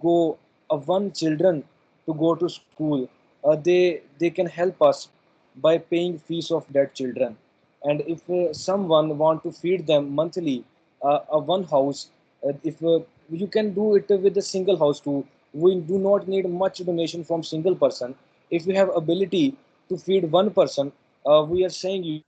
go 0.00 0.38
one 0.68 1.12
children 1.12 1.62
to 2.06 2.14
go 2.14 2.34
to 2.34 2.48
school 2.48 3.08
they 3.54 4.00
they 4.18 4.30
can 4.30 4.46
help 4.46 4.80
us 4.82 5.08
by 5.56 5.76
paying 5.78 6.18
fees 6.18 6.50
of 6.50 6.64
that 6.72 6.94
children. 6.94 7.36
And 7.82 8.00
if 8.06 8.28
uh, 8.28 8.52
someone 8.52 9.16
want 9.18 9.42
to 9.44 9.52
feed 9.52 9.86
them 9.86 10.14
monthly 10.14 10.64
uh, 11.02 11.20
uh, 11.32 11.38
one 11.38 11.64
house 11.64 12.08
uh, 12.46 12.52
if 12.62 12.82
uh, 12.84 13.00
you 13.30 13.46
can 13.46 13.72
do 13.72 13.94
it 13.96 14.08
with 14.08 14.36
a 14.36 14.42
single 14.42 14.76
house 14.78 15.00
too. 15.00 15.24
We 15.52 15.74
do 15.80 15.98
not 15.98 16.26
need 16.28 16.48
much 16.48 16.78
donation 16.78 17.24
from 17.24 17.42
single 17.42 17.74
person. 17.74 18.14
If 18.50 18.66
you 18.66 18.74
have 18.74 18.90
ability 18.94 19.56
to 19.88 19.96
feed 19.96 20.30
one 20.30 20.50
person 20.52 20.92
uh, 21.26 21.44
we 21.48 21.64
are 21.64 21.70
saying 21.70 22.04
you 22.04 22.26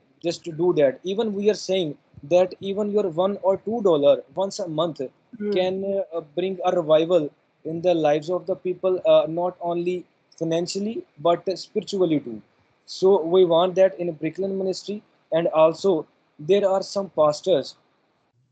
just 0.00 0.22
to 0.22 0.30
do 0.30 0.52
that. 0.54 0.80
Even 0.82 1.12
we 1.16 1.32
are 1.32 1.36
saying 1.38 1.78
that 2.10 2.38
even 2.50 2.80
your 2.82 2.98
one 3.08 3.32
or 3.42 3.56
two 3.56 3.80
dollar 3.82 4.22
once 4.34 4.58
a 4.58 4.66
month 4.68 5.00
Mm. 5.40 5.52
can 5.52 5.84
uh, 6.14 6.20
bring 6.36 6.58
a 6.64 6.72
revival 6.74 7.30
in 7.64 7.80
the 7.82 7.94
lives 7.94 8.30
of 8.30 8.46
the 8.46 8.54
people 8.56 9.00
uh, 9.06 9.26
not 9.28 9.56
only 9.60 10.04
financially 10.38 11.04
but 11.18 11.46
spiritually 11.58 12.20
too. 12.20 12.40
So 12.86 13.22
we 13.22 13.44
want 13.44 13.74
that 13.76 13.98
in 13.98 14.08
a 14.08 14.12
brick 14.12 14.36
kiln 14.36 14.56
ministry 14.58 15.02
and 15.32 15.48
also 15.48 16.06
there 16.38 16.68
are 16.68 16.82
some 16.82 17.10
pastors. 17.10 17.74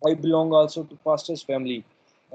I 0.06 0.14
belong 0.14 0.52
also 0.52 0.84
to 0.84 0.96
pastors 1.04 1.42
family. 1.42 1.84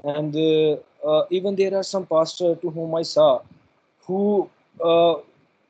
And 0.04 0.34
uh, 0.36 0.76
uh, 1.06 1.26
even 1.30 1.56
there 1.56 1.74
are 1.76 1.82
some 1.82 2.06
pastors 2.06 2.58
to 2.60 2.70
whom 2.70 2.94
i 2.94 3.02
saw 3.02 3.40
who 4.06 4.48
uh, 4.84 5.14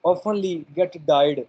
oftenly 0.05 0.65
get 0.75 0.95
died 1.07 1.47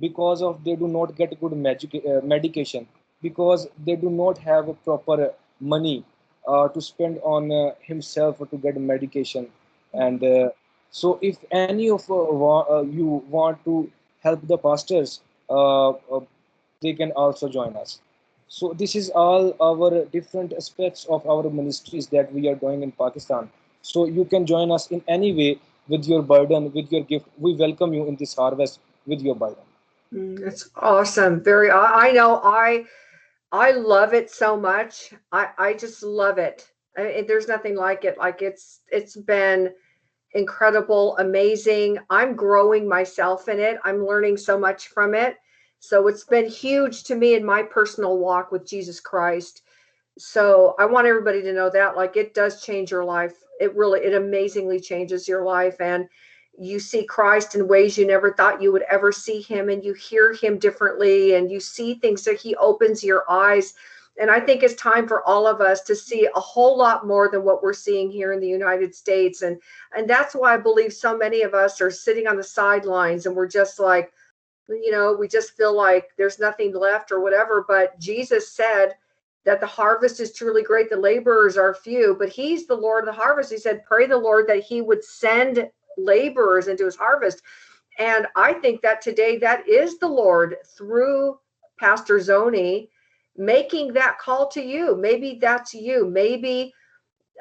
because 0.00 0.42
of 0.42 0.62
they 0.64 0.74
do 0.76 0.88
not 0.88 1.16
get 1.16 1.38
good 1.40 1.52
magic, 1.52 1.94
uh, 1.94 2.20
medication 2.24 2.86
because 3.22 3.66
they 3.84 3.96
do 3.96 4.10
not 4.10 4.38
have 4.38 4.68
a 4.68 4.74
proper 4.74 5.32
money 5.60 6.04
uh, 6.48 6.68
to 6.68 6.80
spend 6.80 7.18
on 7.22 7.50
uh, 7.52 7.72
himself 7.80 8.38
to 8.50 8.56
get 8.56 8.80
medication. 8.80 9.46
And 9.92 10.22
so 10.90 11.18
if 11.22 11.38
any 11.50 11.90
of 11.90 12.10
uh, 12.10 12.16
uh, 12.76 12.82
you 12.82 13.22
want 13.36 13.62
to 13.64 13.90
help 14.22 14.46
the 14.46 14.58
pastors 14.58 15.20
uh, 15.50 15.90
uh, 15.90 16.20
they 16.82 16.92
can 16.92 17.12
also 17.12 17.48
join 17.48 17.76
us 17.76 18.00
so 18.48 18.72
this 18.82 18.94
is 18.96 19.10
all 19.10 19.54
our 19.62 20.04
different 20.16 20.52
aspects 20.52 21.06
of 21.08 21.26
our 21.28 21.48
ministries 21.50 22.06
that 22.08 22.32
we 22.32 22.48
are 22.48 22.56
doing 22.64 22.82
in 22.82 22.92
pakistan 23.04 23.50
so 23.82 24.06
you 24.06 24.24
can 24.24 24.46
join 24.54 24.70
us 24.78 24.90
in 24.90 25.02
any 25.08 25.32
way 25.40 25.50
with 25.88 26.06
your 26.12 26.22
burden 26.22 26.70
with 26.78 26.92
your 26.96 27.04
gift 27.14 27.26
we 27.38 27.54
welcome 27.64 27.92
you 27.94 28.06
in 28.06 28.16
this 28.24 28.34
harvest 28.34 28.80
with 29.06 29.20
your 29.30 29.36
burden 29.44 29.66
Mm, 30.14 30.40
That's 30.40 30.68
awesome. 30.76 31.42
Very, 31.42 31.70
I, 31.70 32.08
I 32.08 32.12
know 32.12 32.40
I 32.42 32.84
I 33.52 33.72
love 33.72 34.14
it 34.14 34.30
so 34.30 34.56
much. 34.56 35.12
I 35.32 35.48
I 35.58 35.74
just 35.74 36.02
love 36.02 36.38
it. 36.38 36.68
I, 36.96 37.24
there's 37.26 37.48
nothing 37.48 37.76
like 37.76 38.04
it. 38.04 38.18
Like 38.18 38.42
it's 38.42 38.80
it's 38.90 39.16
been 39.16 39.70
incredible, 40.32 41.16
amazing. 41.18 41.98
I'm 42.08 42.34
growing 42.34 42.88
myself 42.88 43.48
in 43.48 43.58
it. 43.58 43.78
I'm 43.84 44.06
learning 44.06 44.36
so 44.36 44.58
much 44.58 44.88
from 44.88 45.14
it. 45.14 45.36
So 45.80 46.08
it's 46.08 46.24
been 46.24 46.48
huge 46.48 47.04
to 47.04 47.14
me 47.14 47.34
in 47.34 47.44
my 47.44 47.62
personal 47.62 48.18
walk 48.18 48.52
with 48.52 48.66
Jesus 48.66 49.00
Christ. 49.00 49.62
So 50.18 50.74
I 50.78 50.84
want 50.84 51.06
everybody 51.06 51.42
to 51.42 51.52
know 51.52 51.70
that 51.70 51.96
like 51.96 52.16
it 52.16 52.34
does 52.34 52.62
change 52.62 52.90
your 52.90 53.04
life. 53.04 53.42
It 53.60 53.74
really 53.74 54.00
it 54.00 54.14
amazingly 54.14 54.80
changes 54.80 55.26
your 55.26 55.44
life 55.44 55.80
and 55.80 56.06
you 56.58 56.78
see 56.78 57.04
Christ 57.04 57.54
in 57.54 57.66
ways 57.66 57.96
you 57.96 58.06
never 58.06 58.34
thought 58.34 58.60
you 58.60 58.72
would 58.72 58.84
ever 58.90 59.12
see 59.12 59.40
him 59.40 59.70
and 59.70 59.82
you 59.82 59.94
hear 59.94 60.34
him 60.34 60.58
differently 60.58 61.34
and 61.34 61.50
you 61.50 61.58
see 61.58 61.94
things 61.94 62.22
that 62.24 62.38
he 62.38 62.54
opens 62.56 63.02
your 63.02 63.24
eyes 63.30 63.74
and 64.20 64.30
I 64.30 64.38
think 64.38 64.62
it's 64.62 64.74
time 64.74 65.08
for 65.08 65.26
all 65.26 65.46
of 65.46 65.62
us 65.62 65.80
to 65.84 65.96
see 65.96 66.28
a 66.36 66.40
whole 66.40 66.76
lot 66.76 67.06
more 67.06 67.30
than 67.30 67.42
what 67.42 67.62
we're 67.62 67.72
seeing 67.72 68.10
here 68.10 68.34
in 68.34 68.40
the 68.40 68.46
United 68.46 68.94
States. 68.94 69.40
And 69.40 69.58
and 69.96 70.08
that's 70.08 70.34
why 70.34 70.52
I 70.52 70.58
believe 70.58 70.92
so 70.92 71.16
many 71.16 71.40
of 71.40 71.54
us 71.54 71.80
are 71.80 71.90
sitting 71.90 72.26
on 72.26 72.36
the 72.36 72.44
sidelines 72.44 73.24
and 73.24 73.34
we're 73.34 73.48
just 73.48 73.80
like 73.80 74.12
you 74.68 74.90
know 74.90 75.16
we 75.18 75.26
just 75.26 75.56
feel 75.56 75.74
like 75.74 76.10
there's 76.18 76.38
nothing 76.38 76.74
left 76.74 77.10
or 77.10 77.20
whatever. 77.20 77.64
But 77.66 77.98
Jesus 77.98 78.52
said 78.52 78.94
that 79.46 79.58
the 79.58 79.66
harvest 79.66 80.20
is 80.20 80.34
truly 80.34 80.62
great 80.62 80.90
the 80.90 80.96
laborers 80.96 81.56
are 81.56 81.72
few 81.74 82.14
but 82.18 82.28
he's 82.28 82.66
the 82.66 82.74
lord 82.74 83.08
of 83.08 83.14
the 83.14 83.20
harvest. 83.20 83.50
He 83.50 83.58
said 83.58 83.86
pray 83.86 84.06
the 84.06 84.18
lord 84.18 84.46
that 84.48 84.62
he 84.62 84.82
would 84.82 85.02
send 85.02 85.66
laborers 85.96 86.68
into 86.68 86.84
his 86.84 86.96
harvest. 86.96 87.40
And 87.98 88.26
i 88.36 88.52
think 88.52 88.82
that 88.82 89.00
today 89.00 89.38
that 89.38 89.66
is 89.66 89.98
the 89.98 90.08
lord 90.08 90.56
through 90.76 91.38
pastor 91.78 92.18
zoni 92.18 92.90
making 93.40 93.92
that 93.92 94.18
call 94.18 94.46
to 94.46 94.62
you 94.62 94.96
maybe 94.96 95.38
that's 95.40 95.74
you 95.74 96.06
maybe 96.06 96.72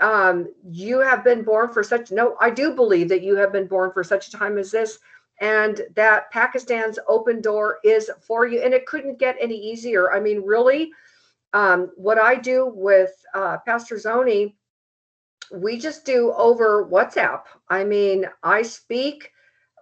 um, 0.01 0.47
you 0.71 0.99
have 0.99 1.23
been 1.23 1.43
born 1.43 1.71
for 1.71 1.83
such 1.83 2.11
no 2.11 2.35
i 2.39 2.49
do 2.49 2.73
believe 2.73 3.09
that 3.09 3.23
you 3.23 3.35
have 3.35 3.51
been 3.51 3.67
born 3.67 3.91
for 3.91 4.03
such 4.03 4.27
a 4.27 4.31
time 4.31 4.57
as 4.57 4.71
this 4.71 4.99
and 5.41 5.81
that 5.95 6.31
pakistan's 6.31 6.99
open 7.07 7.41
door 7.41 7.79
is 7.83 8.09
for 8.21 8.47
you 8.47 8.61
and 8.61 8.73
it 8.73 8.85
couldn't 8.85 9.19
get 9.19 9.35
any 9.39 9.55
easier 9.55 10.11
i 10.11 10.19
mean 10.19 10.41
really 10.43 10.91
um, 11.53 11.91
what 11.95 12.19
I 12.19 12.35
do 12.35 12.71
with 12.73 13.11
uh, 13.33 13.57
Pastor 13.65 13.95
Zoni, 13.95 14.53
we 15.51 15.77
just 15.77 16.05
do 16.05 16.31
over 16.33 16.87
WhatsApp. 16.87 17.43
I 17.69 17.83
mean, 17.83 18.25
I 18.43 18.61
speak, 18.61 19.31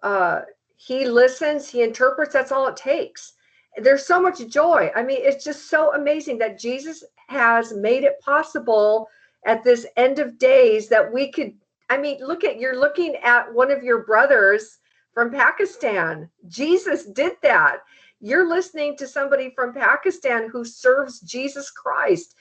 uh, 0.02 0.42
he 0.76 1.06
listens, 1.08 1.70
he 1.70 1.82
interprets. 1.82 2.34
That's 2.34 2.52
all 2.52 2.68
it 2.68 2.78
takes. 2.78 3.34
There's 3.82 4.06
so 4.06 4.22
much 4.22 4.46
joy. 4.48 4.92
I 4.96 5.04
mean, 5.04 5.20
it's 5.22 5.44
just 5.44 5.70
so 5.70 5.94
amazing 5.94 6.38
that 6.40 6.60
Jesus 6.60 7.04
has 7.28 7.74
made 7.74 8.04
it 8.04 8.20
possible 8.22 9.08
at 9.46 9.64
this 9.64 9.86
end 9.98 10.20
of 10.20 10.40
days 10.40 10.90
that 10.90 11.12
we 11.12 11.32
could. 11.32 11.54
I 11.90 11.98
mean, 11.98 12.20
look 12.26 12.44
at 12.44 12.60
you're 12.60 12.80
looking 12.80 13.16
at 13.18 13.54
one 13.54 13.72
of 13.72 13.84
your 13.84 14.04
brothers 14.04 14.80
from 15.14 15.32
Pakistan. 15.32 16.30
Jesus 16.48 17.06
did 17.06 17.34
that 17.44 17.80
you're 18.20 18.48
listening 18.48 18.98
to 18.98 19.08
somebody 19.08 19.52
from 19.56 19.74
Pakistan 19.74 20.50
who 20.50 20.66
serves 20.66 21.20
Jesus 21.20 21.70
Christ. 21.70 22.36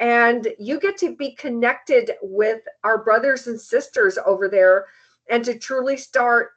And 0.00 0.48
you 0.58 0.80
get 0.80 0.96
to 0.98 1.16
be 1.16 1.34
connected 1.34 2.12
with 2.22 2.60
our 2.84 3.02
brothers 3.02 3.46
and 3.46 3.60
sisters 3.60 4.18
over 4.24 4.48
there 4.48 4.86
and 5.30 5.44
to 5.44 5.58
truly 5.58 5.96
start 5.96 6.50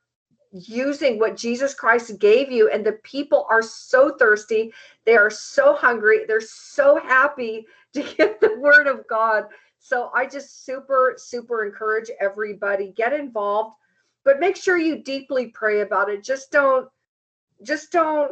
using 0.55 1.19
what 1.19 1.37
Jesus 1.37 1.73
Christ 1.73 2.19
gave 2.19 2.51
you. 2.51 2.69
And 2.69 2.85
the 2.85 2.93
people 3.03 3.45
are 3.49 3.61
so 3.61 4.15
thirsty. 4.17 4.73
They 5.05 5.15
are 5.15 5.29
so 5.29 5.75
hungry. 5.75 6.21
They're 6.27 6.41
so 6.41 6.99
happy 6.99 7.67
to 7.93 8.01
get 8.03 8.41
the 8.41 8.57
word 8.59 8.87
of 8.87 9.07
God. 9.07 9.45
So 9.79 10.11
I 10.15 10.25
just 10.25 10.65
super, 10.65 11.15
super 11.17 11.65
encourage 11.65 12.09
everybody 12.19 12.91
get 12.95 13.13
involved, 13.13 13.75
but 14.23 14.39
make 14.39 14.55
sure 14.55 14.77
you 14.77 15.03
deeply 15.03 15.47
pray 15.47 15.81
about 15.81 16.09
it. 16.09 16.23
Just 16.23 16.51
don't, 16.51 16.89
just 17.63 17.91
don't 17.91 18.31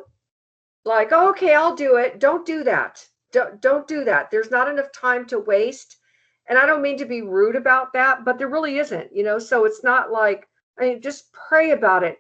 like 0.85 1.09
oh, 1.11 1.29
okay 1.29 1.53
i'll 1.53 1.75
do 1.75 1.95
it 1.95 2.19
don't 2.19 2.45
do 2.45 2.63
that 2.63 3.05
don't, 3.31 3.61
don't 3.61 3.87
do 3.87 4.03
that 4.03 4.29
there's 4.29 4.51
not 4.51 4.67
enough 4.67 4.91
time 4.91 5.25
to 5.25 5.39
waste 5.39 5.97
and 6.47 6.57
i 6.57 6.65
don't 6.65 6.81
mean 6.81 6.97
to 6.97 7.05
be 7.05 7.21
rude 7.21 7.55
about 7.55 7.93
that 7.93 8.25
but 8.25 8.37
there 8.37 8.49
really 8.49 8.77
isn't 8.77 9.15
you 9.15 9.23
know 9.23 9.39
so 9.39 9.65
it's 9.65 9.83
not 9.83 10.11
like 10.11 10.47
i 10.79 10.83
mean 10.85 11.01
just 11.01 11.31
pray 11.33 11.71
about 11.71 12.03
it. 12.03 12.19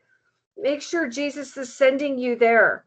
Make 0.57 0.81
sure 0.81 1.07
jesus 1.07 1.57
is 1.57 1.73
sending 1.73 2.17
you 2.17 2.35
there. 2.35 2.85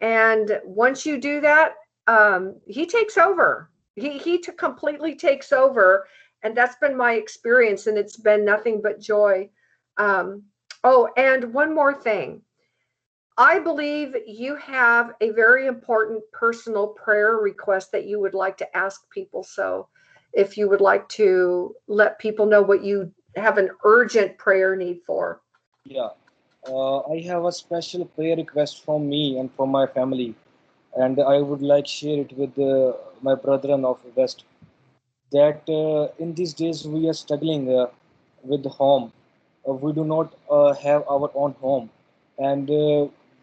And 0.00 0.60
once 0.64 1.06
you 1.06 1.20
do 1.20 1.40
that 1.40 1.74
um 2.06 2.56
he 2.66 2.86
takes 2.86 3.18
over. 3.18 3.70
He 3.96 4.18
he 4.18 4.38
t- 4.38 4.52
completely 4.52 5.14
takes 5.16 5.52
over. 5.52 6.06
And 6.44 6.56
that's 6.56 6.76
been 6.76 6.96
my 6.96 7.14
experience 7.14 7.86
and 7.86 7.96
it's 7.98 8.16
been 8.16 8.44
nothing 8.44 8.80
but 8.82 9.00
joy. 9.00 9.48
Um 9.98 10.44
oh 10.84 11.08
and 11.16 11.52
one 11.54 11.74
more 11.74 11.94
thing. 11.94 12.42
I 13.38 13.58
believe 13.58 14.14
you 14.26 14.56
have 14.56 15.14
a 15.20 15.30
very 15.30 15.66
important 15.66 16.22
personal 16.32 16.88
prayer 16.88 17.36
request 17.38 17.90
that 17.92 18.06
you 18.06 18.20
would 18.20 18.34
like 18.34 18.56
to 18.58 18.76
ask 18.76 19.08
people. 19.10 19.42
So, 19.42 19.88
if 20.34 20.56
you 20.56 20.68
would 20.68 20.80
like 20.80 21.08
to 21.10 21.74
let 21.88 22.18
people 22.18 22.46
know 22.46 22.62
what 22.62 22.84
you 22.84 23.12
have 23.36 23.58
an 23.58 23.70
urgent 23.84 24.38
prayer 24.38 24.76
need 24.76 25.00
for. 25.06 25.40
Yeah, 25.84 26.10
uh, 26.68 27.00
I 27.00 27.20
have 27.20 27.44
a 27.44 27.52
special 27.52 28.04
prayer 28.04 28.36
request 28.36 28.84
from 28.84 29.08
me 29.08 29.38
and 29.38 29.52
from 29.54 29.70
my 29.70 29.86
family, 29.86 30.34
and 30.96 31.20
I 31.20 31.40
would 31.40 31.62
like 31.62 31.86
share 31.86 32.20
it 32.20 32.32
with 32.36 32.58
uh, 32.58 32.92
my 33.20 33.34
brethren 33.34 33.84
of 33.84 33.98
West. 34.14 34.44
That 35.32 35.68
uh, 35.68 36.12
in 36.22 36.34
these 36.34 36.52
days 36.52 36.86
we 36.86 37.08
are 37.08 37.14
struggling 37.14 37.74
uh, 37.74 37.86
with 38.44 38.64
home, 38.66 39.12
uh, 39.68 39.72
we 39.72 39.92
do 39.92 40.04
not 40.04 40.34
uh, 40.50 40.74
have 40.74 41.04
our 41.08 41.30
own 41.34 41.52
home, 41.60 41.90
and 42.38 42.68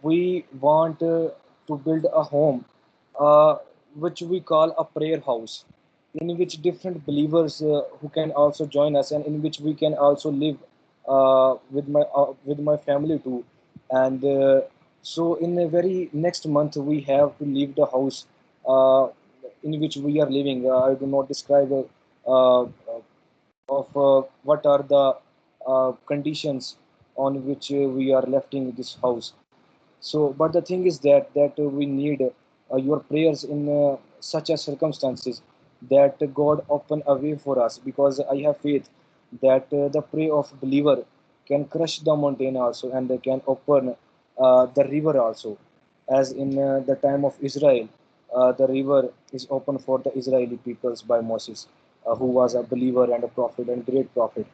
we 0.01 0.45
want 0.59 0.99
to 0.99 1.33
build 1.67 2.05
a 2.13 2.23
home, 2.23 2.65
which 3.95 4.21
we 4.21 4.39
call 4.39 4.71
a 4.77 4.85
prayer 4.85 5.19
house, 5.19 5.65
in 6.15 6.37
which 6.37 6.61
different 6.61 7.05
believers 7.05 7.61
uh, 7.61 7.81
who 7.99 8.09
can 8.09 8.31
also 8.31 8.65
join 8.65 8.95
us, 8.95 9.11
and 9.11 9.25
in 9.25 9.41
which 9.41 9.59
we 9.59 9.73
can 9.73 9.93
also 9.93 10.31
live 10.31 10.57
uh, 11.07 11.55
with 11.71 11.87
my 11.87 12.01
uh, 12.15 12.33
with 12.45 12.59
my 12.59 12.77
family 12.77 13.19
too. 13.19 13.43
And 13.91 14.23
uh, 14.23 14.61
so, 15.01 15.35
in 15.35 15.55
the 15.55 15.67
very 15.67 16.09
next 16.13 16.47
month, 16.47 16.75
we 16.77 17.01
have 17.01 17.37
to 17.39 17.45
leave 17.45 17.75
the 17.75 17.85
house 17.85 18.25
uh, 18.67 19.07
in 19.63 19.79
which 19.79 19.97
we 19.97 20.19
are 20.21 20.29
living. 20.29 20.69
Uh, 20.69 20.79
I 20.79 20.93
do 20.95 21.05
not 21.07 21.27
describe 21.27 21.71
of 23.69 23.93
what 24.43 24.65
are 24.65 24.83
the 24.83 25.17
conditions 26.07 26.77
on 27.15 27.45
which 27.45 27.69
we 27.69 28.11
are 28.13 28.23
left 28.23 28.53
in 28.53 28.71
this 28.75 28.95
house 29.01 29.33
so 29.99 30.29
but 30.41 30.53
the 30.53 30.61
thing 30.61 30.85
is 30.87 30.99
that 30.99 31.33
that 31.33 31.57
we 31.57 31.85
need 31.85 32.21
your 32.77 32.99
prayers 32.99 33.43
in 33.43 33.97
such 34.19 34.49
a 34.49 34.57
circumstances 34.57 35.41
that 35.93 36.17
god 36.33 36.63
open 36.69 37.01
a 37.07 37.15
way 37.15 37.35
for 37.35 37.55
us 37.65 37.77
because 37.77 38.19
i 38.33 38.37
have 38.45 38.57
faith 38.57 38.89
that 39.41 39.65
uh, 39.73 39.87
the 39.89 40.01
prayer 40.01 40.33
of 40.33 40.51
believer 40.61 40.97
can 41.47 41.65
crush 41.65 41.99
the 41.99 42.15
mountain 42.15 42.57
also 42.57 42.91
and 42.91 43.09
they 43.09 43.17
can 43.17 43.41
open 43.47 43.95
uh, 44.37 44.65
the 44.77 44.83
river 44.85 45.19
also 45.19 45.57
as 46.09 46.31
in 46.31 46.57
uh, 46.57 46.79
the 46.89 46.95
time 47.07 47.23
of 47.25 47.35
israel 47.41 47.87
the 48.59 48.67
river 48.67 49.01
is 49.33 49.47
open 49.49 49.77
for 49.85 49.99
the 49.99 50.11
israeli 50.21 50.57
peoples 50.67 51.01
by 51.01 51.19
moses 51.21 51.67
who 52.19 52.25
was 52.39 52.55
a 52.55 52.63
believer 52.63 53.05
and 53.13 53.23
a 53.23 53.27
prophet 53.39 53.67
and 53.69 53.85
great 53.85 54.13
prophet 54.13 54.47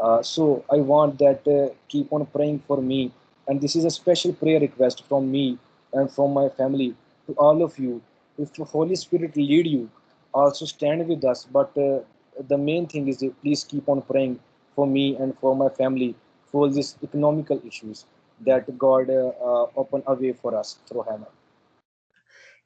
uh, 0.00 0.22
so 0.22 0.64
I 0.72 0.76
want 0.76 1.18
that 1.18 1.46
uh, 1.46 1.74
keep 1.88 2.12
on 2.12 2.26
praying 2.26 2.60
for 2.66 2.80
me. 2.80 3.12
And 3.48 3.60
this 3.60 3.76
is 3.76 3.84
a 3.84 3.90
special 3.90 4.32
prayer 4.32 4.60
request 4.60 5.04
from 5.08 5.30
me 5.30 5.58
and 5.92 6.10
from 6.10 6.32
my 6.32 6.48
family 6.48 6.94
to 7.26 7.32
all 7.34 7.62
of 7.62 7.78
you. 7.78 8.00
If 8.38 8.52
the 8.54 8.64
Holy 8.64 8.96
Spirit 8.96 9.36
lead 9.36 9.66
you, 9.66 9.90
also 10.34 10.64
stand 10.66 11.06
with 11.08 11.24
us. 11.24 11.44
But 11.44 11.76
uh, 11.76 12.00
the 12.48 12.58
main 12.58 12.86
thing 12.86 13.08
is 13.08 13.24
please 13.42 13.64
keep 13.64 13.88
on 13.88 14.02
praying 14.02 14.38
for 14.74 14.86
me 14.86 15.16
and 15.16 15.36
for 15.38 15.54
my 15.56 15.68
family 15.68 16.14
for 16.46 16.68
these 16.68 16.96
economical 17.02 17.60
issues 17.66 18.04
that 18.46 18.78
God 18.78 19.10
uh, 19.10 19.32
uh, 19.50 19.66
open 19.76 20.02
a 20.06 20.14
way 20.14 20.32
for 20.32 20.56
us 20.56 20.78
through 20.86 21.02
Hannah. 21.02 21.32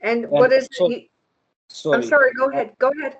And 0.00 0.28
what 0.30 0.52
is 0.52 0.68
so- 0.72 0.88
you- 0.88 1.08
Sorry. 1.68 1.96
I'm 1.96 2.02
sorry, 2.02 2.32
go 2.34 2.50
ahead, 2.50 2.76
go 2.78 2.90
ahead. 2.90 3.18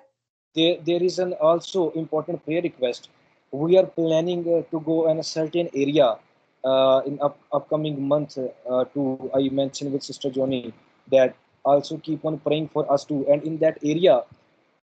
there, 0.55 0.77
there 0.85 1.03
is 1.03 1.19
an 1.19 1.33
also 1.33 1.91
important 1.91 2.43
prayer 2.45 2.61
request. 2.61 3.09
We 3.51 3.77
are 3.77 3.85
planning 3.85 4.41
uh, 4.53 4.61
to 4.71 4.79
go 4.81 5.09
in 5.09 5.19
a 5.19 5.23
certain 5.23 5.69
area 5.73 6.15
uh, 6.63 7.01
in 7.05 7.19
up, 7.21 7.37
upcoming 7.51 8.01
month 8.07 8.37
uh, 8.37 8.85
to 8.93 9.31
I 9.33 9.49
mentioned 9.49 9.93
with 9.93 10.03
Sister 10.03 10.29
Johnny 10.29 10.73
that 11.11 11.35
also 11.65 11.97
keep 11.97 12.25
on 12.25 12.39
praying 12.39 12.69
for 12.69 12.91
us 12.91 13.05
too. 13.05 13.25
And 13.29 13.43
in 13.43 13.57
that 13.59 13.77
area, 13.83 14.23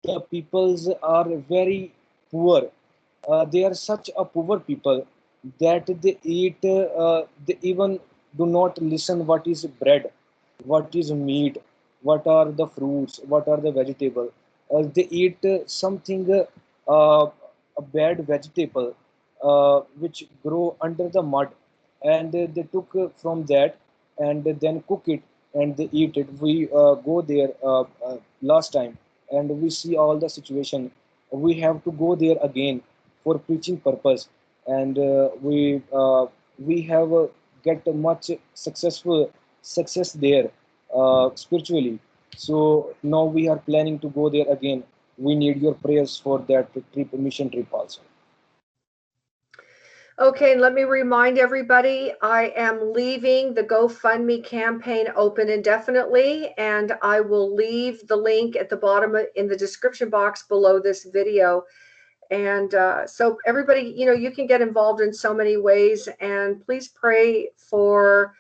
the 0.05 0.21
peoples 0.21 0.89
are 1.03 1.29
very 1.49 1.93
poor. 2.31 2.71
Uh, 3.29 3.45
they 3.45 3.65
are 3.65 3.75
such 3.75 4.11
a 4.17 4.25
poor 4.25 4.61
people 4.61 5.07
that 5.61 5.87
they 6.03 6.19
eat. 6.25 6.65
Uh, 6.65 7.23
they 7.47 7.59
even 7.63 8.01
do 8.37 8.47
not 8.47 8.81
listen 8.83 9.27
what 9.27 9.47
is 9.47 9.65
bread, 9.67 10.11
what 10.65 10.95
is 10.95 11.13
meat, 11.13 11.59
what 12.03 12.27
are 12.27 12.51
the 12.51 12.67
fruits, 12.67 13.21
what 13.27 13.49
are 13.49 13.59
the 13.59 13.73
vegetables 13.73 14.33
uh, 14.75 14.83
they 14.95 15.07
eat 15.11 15.45
something 15.67 16.25
uh, 16.89 17.27
a 17.81 17.83
bad 17.97 18.27
vegetable 18.27 18.95
uh, 19.43 19.81
which 19.99 20.25
grow 20.43 20.77
under 20.81 21.09
the 21.09 21.23
mud 21.23 21.49
and 22.05 22.33
they 22.33 22.67
took 22.73 22.91
from 23.17 23.45
that 23.47 23.77
and 24.19 24.45
then 24.61 24.83
cook 24.89 25.03
it 25.07 25.23
and 25.55 25.77
they 25.77 25.89
eat 25.93 26.17
it 26.17 26.29
we 26.41 26.69
uh, 26.83 26.95
go 27.09 27.21
there 27.21 27.51
uh, 27.63 27.85
uh, 28.07 28.17
last 28.41 28.73
time 28.73 28.97
and 29.31 29.51
we 29.63 29.71
see 29.71 29.97
all 29.97 30.17
the 30.19 30.29
situation 30.29 30.91
we 31.31 31.55
have 31.55 31.83
to 31.85 31.93
go 31.93 32.15
there 32.15 32.37
again 32.43 32.81
for 33.25 33.39
preaching 33.39 33.79
purpose 33.79 34.29
and 34.67 34.97
we 35.43 35.83
we 36.59 36.83
have 36.83 37.13
get 37.65 37.87
much 37.95 38.31
successful 38.55 39.31
success 39.63 40.13
there 40.13 40.49
uh, 40.95 41.31
spiritually 41.35 41.99
so 42.37 42.95
now 43.03 43.25
we 43.25 43.49
are 43.49 43.59
planning 43.59 43.99
to 44.01 44.09
go 44.09 44.29
there 44.31 44.49
again. 44.51 44.85
We 45.19 45.35
need 45.35 45.61
your 45.61 45.75
prayers 45.75 46.19
for 46.19 46.39
that 46.49 46.73
trip, 46.93 47.13
mission 47.13 47.51
trip 47.51 47.67
also. 47.73 48.01
Okay, 50.19 50.53
and 50.53 50.61
let 50.61 50.75
me 50.75 50.83
remind 50.83 51.39
everybody, 51.39 52.13
I 52.21 52.53
am 52.55 52.93
leaving 52.93 53.55
the 53.55 53.63
GoFundMe 53.63 54.45
campaign 54.45 55.07
open 55.17 55.49
indefinitely, 55.49 56.53
and 56.59 56.93
I 57.01 57.21
will 57.21 57.55
leave 57.55 58.07
the 58.07 58.17
link 58.17 58.55
at 58.55 58.69
the 58.69 58.77
bottom 58.77 59.15
of- 59.17 59.29
in 59.37 59.49
the 59.49 59.57
description 59.57 60.11
box 60.11 60.43
below 60.43 60.79
this 60.79 61.05
video. 61.05 61.65
And 62.31 62.75
uh, 62.75 63.07
so 63.07 63.39
everybody, 63.47 63.81
you 63.81 64.05
know, 64.05 64.13
you 64.13 64.31
can 64.31 64.47
get 64.47 64.61
involved 64.61 65.01
in 65.01 65.15
so 65.15 65.33
many 65.33 65.57
ways, 65.57 66.07
and 66.21 66.61
please 66.61 66.89
pray 66.89 67.49
for 67.57 68.35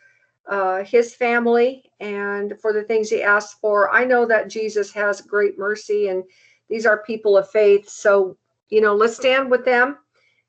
uh, 0.46 0.84
his 0.84 1.14
family 1.14 1.90
and 2.00 2.52
for 2.60 2.74
the 2.74 2.82
things 2.82 3.08
he 3.08 3.22
asked 3.22 3.60
for. 3.62 3.90
I 3.90 4.04
know 4.04 4.26
that 4.26 4.48
Jesus 4.50 4.92
has 4.92 5.22
great 5.22 5.58
mercy, 5.58 6.08
and 6.08 6.22
these 6.68 6.84
are 6.84 7.02
people 7.02 7.38
of 7.38 7.50
faith. 7.50 7.88
So, 7.88 8.36
you 8.68 8.82
know, 8.82 8.94
let's 8.94 9.16
stand 9.16 9.50
with 9.50 9.64
them 9.64 9.96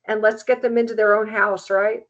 and 0.06 0.22
let's 0.22 0.44
get 0.44 0.62
them 0.62 0.78
into 0.78 0.96
their 0.96 1.16
own 1.16 1.28
house, 1.28 1.70
right? 1.70 2.04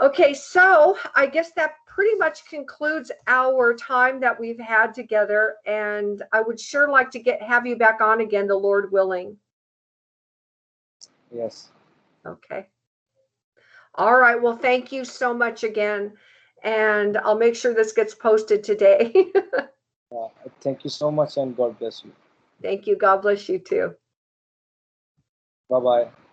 Okay, 0.00 0.34
so 0.34 0.98
I 1.14 1.26
guess 1.26 1.52
that 1.52 1.74
pretty 1.86 2.16
much 2.16 2.46
concludes 2.48 3.10
our 3.26 3.74
time 3.74 4.20
that 4.20 4.38
we've 4.38 4.60
had 4.60 4.92
together, 4.92 5.56
and 5.66 6.22
I 6.32 6.42
would 6.42 6.60
sure 6.60 6.90
like 6.90 7.10
to 7.12 7.18
get 7.18 7.40
have 7.42 7.66
you 7.66 7.76
back 7.76 8.00
on 8.00 8.20
again, 8.20 8.46
the 8.46 8.54
Lord 8.54 8.92
willing. 8.92 9.38
Yes. 11.32 11.70
Okay. 12.26 12.66
All 13.94 14.18
right. 14.18 14.40
Well, 14.40 14.56
thank 14.56 14.92
you 14.92 15.04
so 15.06 15.32
much 15.32 15.64
again, 15.64 16.12
and 16.62 17.16
I'll 17.18 17.38
make 17.38 17.56
sure 17.56 17.72
this 17.72 17.92
gets 17.92 18.14
posted 18.14 18.62
today. 18.62 19.14
Uh, 20.12 20.28
thank 20.60 20.84
you 20.84 20.90
so 20.90 21.10
much 21.10 21.36
and 21.36 21.56
God 21.56 21.78
bless 21.80 22.04
you. 22.04 22.12
thank 22.62 22.86
you. 22.86 22.96
God 22.96 23.22
bless 23.22 23.48
you 23.48 23.58
too. 23.58 23.94
Bye 25.68 25.80
bye. 25.80 26.10